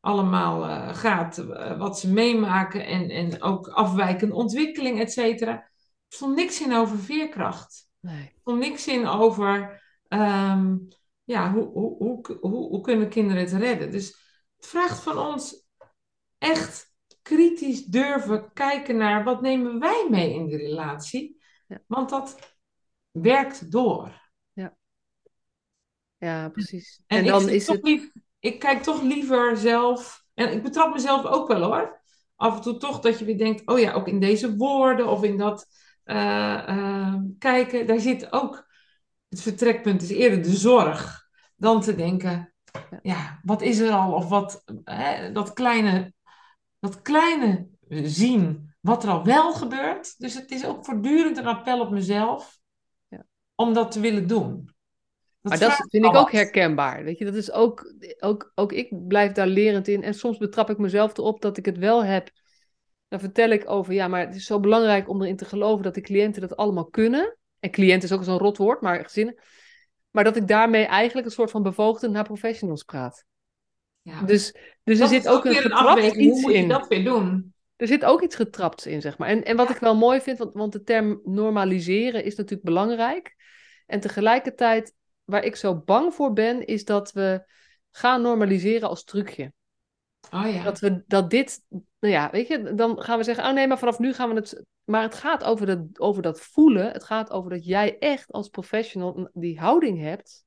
[0.00, 5.52] allemaal uh, gaat, uh, wat ze meemaken en, en ook afwijkende ontwikkeling, et cetera.
[5.52, 5.70] Er
[6.08, 7.88] stond niks in over veerkracht.
[8.00, 8.22] Nee.
[8.22, 10.88] Er stond niks in over um,
[11.24, 13.90] ja, hoe, hoe, hoe, hoe, hoe kunnen kinderen het redden?
[13.90, 14.06] Dus
[14.56, 15.66] het vraagt van ons
[16.38, 16.93] echt
[17.24, 21.42] kritisch durven kijken naar wat nemen wij mee in de relatie.
[21.66, 21.78] Ja.
[21.86, 22.56] Want dat
[23.10, 24.30] werkt door.
[24.52, 24.76] Ja,
[26.18, 27.02] ja precies.
[27.06, 28.12] En, en dan is het...
[28.38, 32.02] Ik kijk toch liever zelf, en ik betrap mezelf ook wel hoor,
[32.36, 35.22] af en toe toch dat je weer denkt, oh ja, ook in deze woorden of
[35.22, 35.66] in dat
[36.04, 38.66] uh, uh, kijken, daar zit ook,
[39.28, 42.54] het vertrekpunt is eerder de zorg dan te denken,
[43.02, 44.12] ja, wat is er al?
[44.12, 46.12] Of wat, hè, dat kleine,
[46.84, 50.18] dat kleine zien wat er al wel gebeurt.
[50.18, 52.58] Dus het is ook voortdurend een appel op mezelf
[53.08, 53.24] ja.
[53.54, 54.72] om dat te willen doen.
[55.40, 57.04] Dat maar dat vind ik ook herkenbaar.
[57.04, 60.02] Weet je, dat is ook, ook, ook ik blijf daar lerend in.
[60.02, 62.30] En soms betrap ik mezelf erop dat ik het wel heb.
[63.08, 65.94] Dan vertel ik over, ja, maar het is zo belangrijk om erin te geloven dat
[65.94, 67.38] de cliënten dat allemaal kunnen.
[67.60, 69.34] En cliënt is ook zo'n rotwoord, maar gezinnen.
[70.10, 73.24] Maar dat ik daarmee eigenlijk een soort van bevoogde naar professionals praat.
[74.04, 74.22] Ja.
[74.22, 76.68] Dus, dus er zit ook, een getrapt iets Hoe moet je in.
[76.68, 77.54] dat weer doen?
[77.76, 79.28] Er zit ook iets getrapt in, zeg maar.
[79.28, 83.34] En, en wat ik wel mooi vind, want, want de term normaliseren is natuurlijk belangrijk.
[83.86, 84.94] En tegelijkertijd,
[85.24, 87.44] waar ik zo bang voor ben, is dat we
[87.90, 89.52] gaan normaliseren als trucje.
[90.30, 90.62] Oh ja.
[90.62, 93.78] Dat we dat dit, nou ja, weet je, dan gaan we zeggen, oh nee, maar
[93.78, 94.62] vanaf nu gaan we het.
[94.84, 96.92] Maar het gaat over dat, over dat voelen.
[96.92, 100.44] Het gaat over dat jij echt als professional die houding hebt.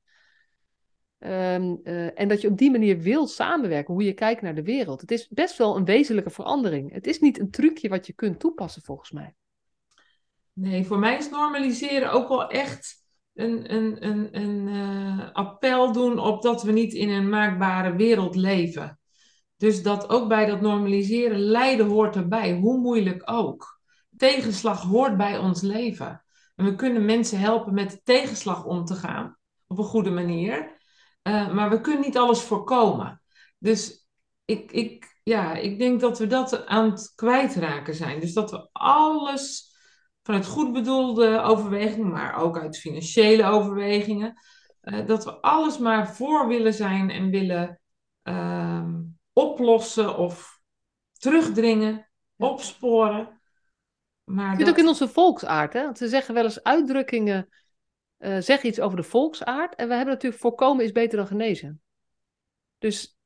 [1.18, 4.62] Ehm, eh, en dat je op die manier wil samenwerken, hoe je kijkt naar de
[4.62, 5.00] wereld.
[5.00, 6.92] Het is best wel een wezenlijke verandering.
[6.92, 9.34] Het is niet een trucje wat je kunt toepassen, volgens mij.
[10.52, 16.18] Nee, voor mij is normaliseren ook wel echt een, een, een, een uh, appel doen
[16.18, 18.98] op dat we niet in een maakbare wereld leven.
[19.56, 23.80] Dus dat ook bij dat normaliseren, lijden hoort erbij, hoe moeilijk ook.
[24.16, 26.24] Tegenslag hoort bij ons leven.
[26.56, 30.77] En we kunnen mensen helpen met de tegenslag om te gaan op een goede manier.
[31.28, 33.22] Uh, maar we kunnen niet alles voorkomen.
[33.58, 34.08] Dus
[34.44, 38.20] ik, ik, ja, ik denk dat we dat aan het kwijtraken zijn.
[38.20, 39.72] Dus dat we alles
[40.22, 44.34] vanuit goed bedoelde overwegingen, maar ook uit financiële overwegingen,
[44.82, 47.80] uh, dat we alles maar voor willen zijn en willen.
[48.22, 48.84] Uh,
[49.38, 50.60] oplossen of
[51.12, 53.40] terugdringen, opsporen.
[54.24, 54.68] Maar dat...
[54.68, 55.82] ook in onze volksaard, hè?
[55.82, 57.48] Want ze zeggen wel eens uitdrukkingen,
[58.18, 59.74] uh, zeg iets over de volksaard.
[59.74, 61.80] En we hebben natuurlijk voorkomen is beter dan genezen.
[62.78, 63.18] Dus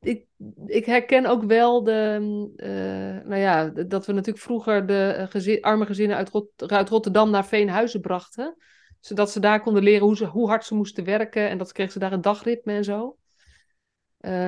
[0.00, 0.26] ik,
[0.66, 2.18] ik, herken ook wel de,
[2.56, 7.46] uh, nou ja, dat we natuurlijk vroeger de eh, arme gezinnen uit, uit Rotterdam naar
[7.46, 8.56] Veenhuizen brachten.
[9.00, 11.48] Zodat ze daar konden leren hoe, ze, hoe hard ze moesten werken.
[11.48, 13.16] En dat kregen ze daar een dagritme en zo.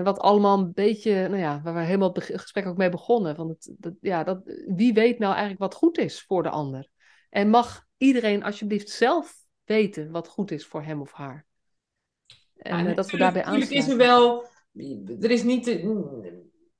[0.03, 3.37] Wat allemaal een beetje, nou ja, waar we helemaal het gesprek ook mee begonnen.
[3.37, 6.89] Van het, ja, dat, wie weet nou eigenlijk wat goed is voor de ander?
[7.31, 11.47] En mag iedereen alsjeblieft zelf weten wat goed is voor hem of haar?
[12.57, 13.77] En uh, dat we daarbij aansluiten.
[13.77, 14.47] is er wel,
[15.21, 15.85] er is niet, ik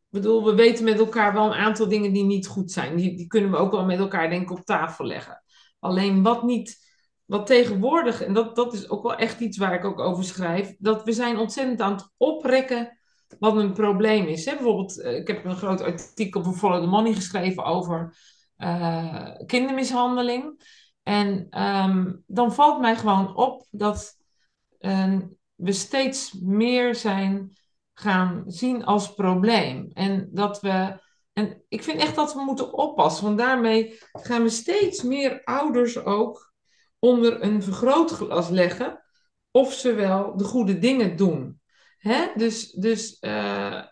[0.09, 2.97] bedoel, we weten met elkaar wel een aantal dingen die niet goed zijn.
[2.97, 5.43] Die, die kunnen we ook wel met elkaar denk ik op tafel leggen.
[5.79, 6.87] Alleen wat niet
[7.29, 10.77] wat tegenwoordig, en dat, dat is ook wel echt iets waar ik ook over schrijf,
[10.79, 12.99] dat we zijn ontzettend aan het oprekken
[13.39, 14.45] wat een probleem is.
[14.45, 14.55] Hè?
[14.55, 18.17] Bijvoorbeeld, eh, ik heb een groot artikel voor Follow the Money geschreven over
[18.59, 20.63] uh, kindermishandeling.
[21.09, 24.17] En ehm, dan valt mij gewoon op dat
[24.81, 25.19] uh,
[25.55, 27.53] we steeds meer zijn
[27.93, 29.91] gaan zien als probleem.
[29.93, 31.01] En dat we.
[31.33, 36.05] En ik vind echt dat we moeten oppassen, want daarmee gaan we steeds meer ouders
[36.05, 36.53] ook
[36.99, 39.05] onder een vergrootglas leggen
[39.51, 41.61] of ze wel de goede dingen doen.
[41.99, 42.27] Hè?
[42.35, 43.83] Dus, dus uh,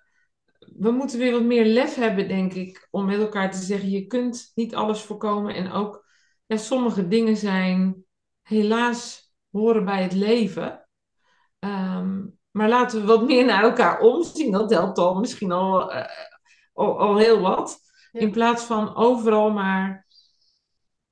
[0.58, 4.06] we moeten weer wat meer lef hebben, denk ik, om met elkaar te zeggen: je
[4.06, 5.54] kunt niet alles voorkomen.
[5.54, 6.05] En ook
[6.46, 8.04] ja, sommige dingen zijn
[8.42, 10.88] helaas horen bij het leven.
[11.58, 14.52] Um, maar laten we wat meer naar elkaar omzien.
[14.52, 16.04] Dat helpt al misschien al, uh,
[16.72, 17.78] al, al, heel wat.
[18.12, 18.20] Ja.
[18.20, 20.06] In plaats van overal maar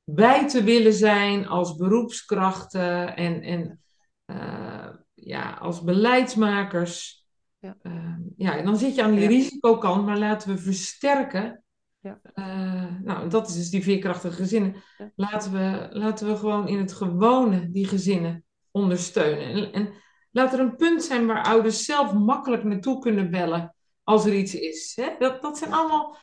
[0.05, 3.83] bij te willen zijn als beroepskrachten en, en
[4.27, 7.27] uh, ja, als beleidsmakers.
[7.59, 7.77] Ja.
[7.83, 9.29] Uh, ja, dan zit je aan die ja.
[9.29, 11.64] risicokant, maar laten we versterken.
[12.05, 12.21] Ja.
[12.35, 14.75] Uh, nou, dat is dus die veerkrachtige gezinnen.
[14.99, 15.13] Ja.
[15.17, 19.49] Laten, we, laten we gewoon in het gewone die gezinnen ondersteunen.
[19.49, 19.93] En, en
[20.31, 24.55] laat er een punt zijn waar ouders zelf makkelijk naartoe kunnen bellen als er iets
[24.55, 24.93] is.
[25.01, 25.15] Hè?
[25.19, 26.17] Dat, dat zijn allemaal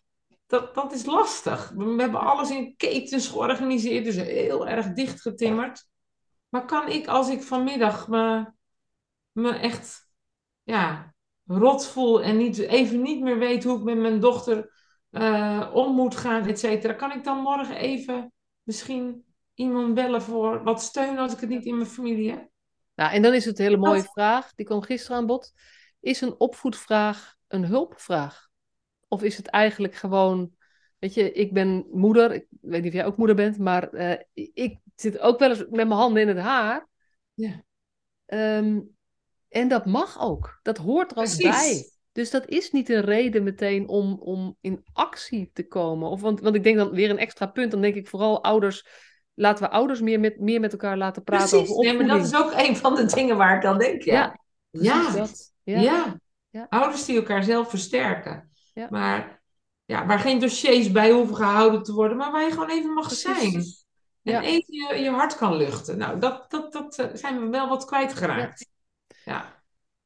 [0.48, 1.74] dat, dat is lastig.
[1.76, 5.88] We hebben alles in ketens georganiseerd, dus heel erg dichtgetimmerd.
[6.50, 8.52] Maar kan ik, als ik vanmiddag me,
[9.32, 10.10] me echt
[10.64, 11.14] ja,
[11.46, 14.81] rot voel en niet, even niet meer weet hoe ik met mijn dochter
[15.12, 18.32] uh, om moet gaan, et cetera, kan ik dan morgen even
[18.64, 22.49] misschien iemand bellen voor wat steun als ik het niet in mijn familie heb?
[22.95, 24.12] Nou, en dan is het een hele mooie dat...
[24.12, 25.53] vraag, die kwam gisteren aan bod.
[25.99, 28.47] Is een opvoedvraag een hulpvraag?
[29.07, 30.51] Of is het eigenlijk gewoon,
[30.99, 34.16] weet je, ik ben moeder, ik weet niet of jij ook moeder bent, maar uh,
[34.53, 36.88] ik zit ook wel eens met mijn handen in het haar.
[37.34, 37.64] Ja.
[38.26, 38.95] Um,
[39.49, 40.59] En dat mag ook.
[40.62, 41.43] Dat hoort er ook Precies.
[41.43, 41.91] bij.
[42.12, 46.09] Dus dat is niet een reden meteen om, om in actie te komen.
[46.09, 47.72] Of, want, want ik denk dan weer een extra punt.
[47.72, 48.88] Dan denk ik vooral ouders.
[49.34, 52.20] Laten we ouders meer met, meer met elkaar laten praten Precies, over nee, opvoeding.
[52.22, 54.39] maar dat is ook een van de dingen waar ik dan denk, ja.
[54.70, 55.53] Ja, Ja, dat.
[55.64, 55.80] Ja.
[55.80, 56.20] ja.
[56.49, 56.68] Ja.
[56.70, 58.49] Ouders die elkaar zelf versterken.
[58.74, 58.88] Ja.
[58.89, 59.41] Maar
[59.86, 63.07] ja, waar geen dossiers bij hoeven gehouden te worden, maar waar je gewoon even mag
[63.07, 63.22] Precies.
[64.24, 64.36] zijn.
[64.36, 65.97] En even je, je hart kan luchten.
[65.97, 68.70] Nou, dat, dat, dat eh, zijn we wel wat kwijtgeraakt.
[69.26, 69.61] Ja.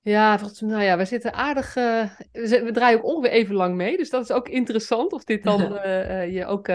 [0.06, 1.76] Ja, volgens mij, nou ja, we zitten aardig.
[1.76, 3.98] eh, we, draaien ook ongeveer even lang mee.
[3.98, 6.68] Dus dat is ook interessant of dit dan eh, eh, je ook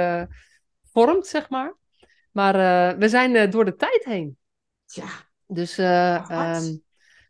[0.93, 1.77] vormt, zeg maar.
[2.33, 4.37] Maar we zijn door de tijd heen.
[4.85, 5.05] ja.
[5.47, 6.77] Dus eh, ehm,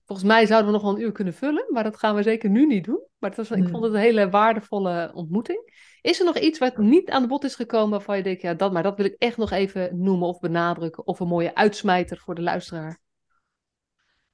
[0.05, 1.64] volgens mij zouden we nog wel een uur kunnen vullen.
[1.68, 3.03] Maar dat gaan we zeker nu niet doen.
[3.18, 3.68] Maar het was, ik Hmm.
[3.70, 5.72] vond het een hele waardevolle ontmoeting.
[6.01, 8.55] Is er nog iets wat niet aan de bod is gekomen waarvan je denkt, ja,
[8.55, 11.07] dat, maar dat wil ik echt nog even noemen of benadrukken?
[11.07, 12.98] Of een mooie uitsmijter voor de luisteraar?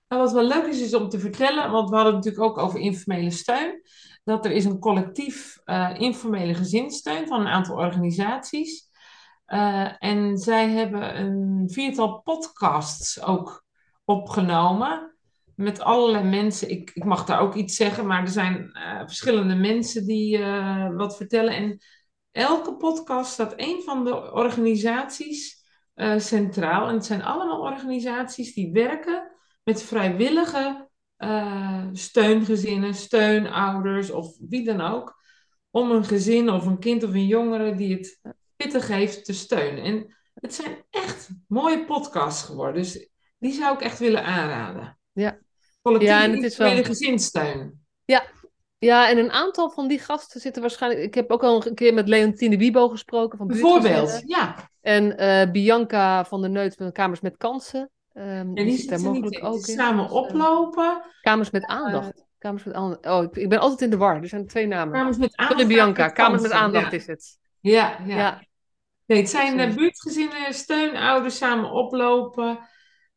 [0.08, 2.64] Nou, wat wel leuk is, is om te vertellen, want we hadden het natuurlijk ook
[2.64, 3.82] over informele steun.
[4.24, 8.90] Dat er is een collectief eh, informele gezinssteun van een aantal organisaties.
[9.44, 13.64] Eh, en zij hebben een viertal podcasts ook
[14.04, 15.16] opgenomen.
[15.54, 16.70] Met allerlei mensen.
[16.70, 20.38] Ik, ik mag daar ook iets zeggen, maar er zijn eh, verschillende mensen die
[20.96, 21.54] wat vertellen.
[21.54, 21.78] En
[22.32, 25.64] elke podcast staat een van de organisaties
[26.16, 26.88] centraal.
[26.88, 29.35] En het zijn allemaal organisaties die werken
[29.66, 35.22] met vrijwillige eh, steungezinnen, steunouders of wie dan ook.
[35.70, 38.20] Om een gezin of een kind of een jongere die het
[38.56, 39.84] pittig heeft te steunen.
[39.84, 42.82] En het zijn echt mooie podcasts geworden.
[42.82, 43.08] Dus
[43.38, 44.98] die zou ik echt willen aanraden.
[45.12, 45.38] Ja.
[45.82, 47.84] Collectieve Ja, en het is wel- individuele gezinssteun.
[48.78, 51.02] Ja, en een aantal van die gasten zitten waarschijnlijk.
[51.04, 54.70] Ik heb ook al een keer met Leontine Wiebo gesproken van Bijvoorbeeld, ja.
[54.80, 57.90] En eh, Bianca van der Neut van Kamers met Kansen.
[58.16, 59.74] Ehm, En die, zitten mogelijk ook in.
[59.74, 61.02] samen Dus, eh, oplopen.
[61.20, 62.24] Kamers met aandacht.
[62.38, 63.06] Kamers met aandacht.
[63.06, 64.22] Oh, ik, ik ben altijd in de war.
[64.22, 64.94] Er zijn twee namen.
[64.94, 65.60] Kamers met aandacht.
[65.60, 67.38] Sorry Bianca, met Kamers met aandacht Ja, is het.
[67.60, 67.98] ja.
[68.06, 68.16] ja.
[68.16, 68.42] Ja.
[69.06, 72.58] Nee, het zijn eh, buurtgezinnen, steunouders samen oplopen.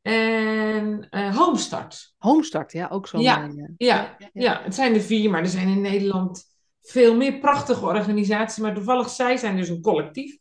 [0.02, 2.14] En eh Homestart.
[2.18, 3.22] Homestart, ja, ook zo'n.
[3.22, 6.44] Ja, eh, Ja, ja, het zijn er vier, maar er zijn in Nederland
[6.82, 8.64] veel meer prachtige organisaties.
[8.64, 10.38] Maar toevallig zij zijn dus een collectief.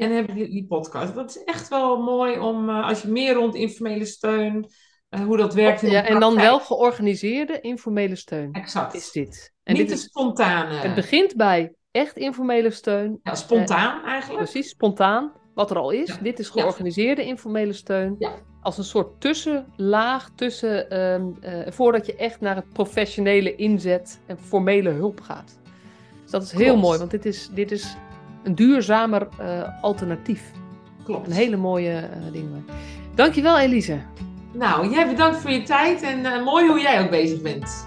[0.00, 1.14] En hebben die, die podcast.
[1.14, 4.66] Dat is echt wel mooi om, eh, als je meer rond informele steun,
[5.08, 5.82] eh, hoe dat werkt.
[5.82, 8.94] in Ja, en dan wel georganiseerde informele steun Exact.
[8.94, 9.52] is dit.
[9.62, 10.74] En Niet dit de is, spontane.
[10.74, 13.20] het begint bij echt informele steun.
[13.22, 14.50] ja, spontaan eigenlijk.
[14.50, 16.08] Precies, spontaan, wat er al is.
[16.08, 16.16] Ja.
[16.22, 16.52] Dit is Ja.
[16.60, 18.16] georganiseerde informele steun.
[18.18, 18.32] Ja.
[18.62, 24.38] Als een soort tussenlaag tussen, ehm, eh, voordat je echt naar het professionele inzet en
[24.38, 25.58] formele hulp gaat.
[26.22, 27.96] Dus dat is heel mooi, want dit is, dit is
[28.42, 30.52] een duurzamer eh, alternatief.
[31.04, 31.26] Klopt.
[31.26, 32.48] Een hele mooie eh ding.
[33.14, 33.98] Dankjewel Elise.
[34.52, 37.86] Nou, jij bedankt voor je tijd en eh, mooi hoe jij ook bezig bent.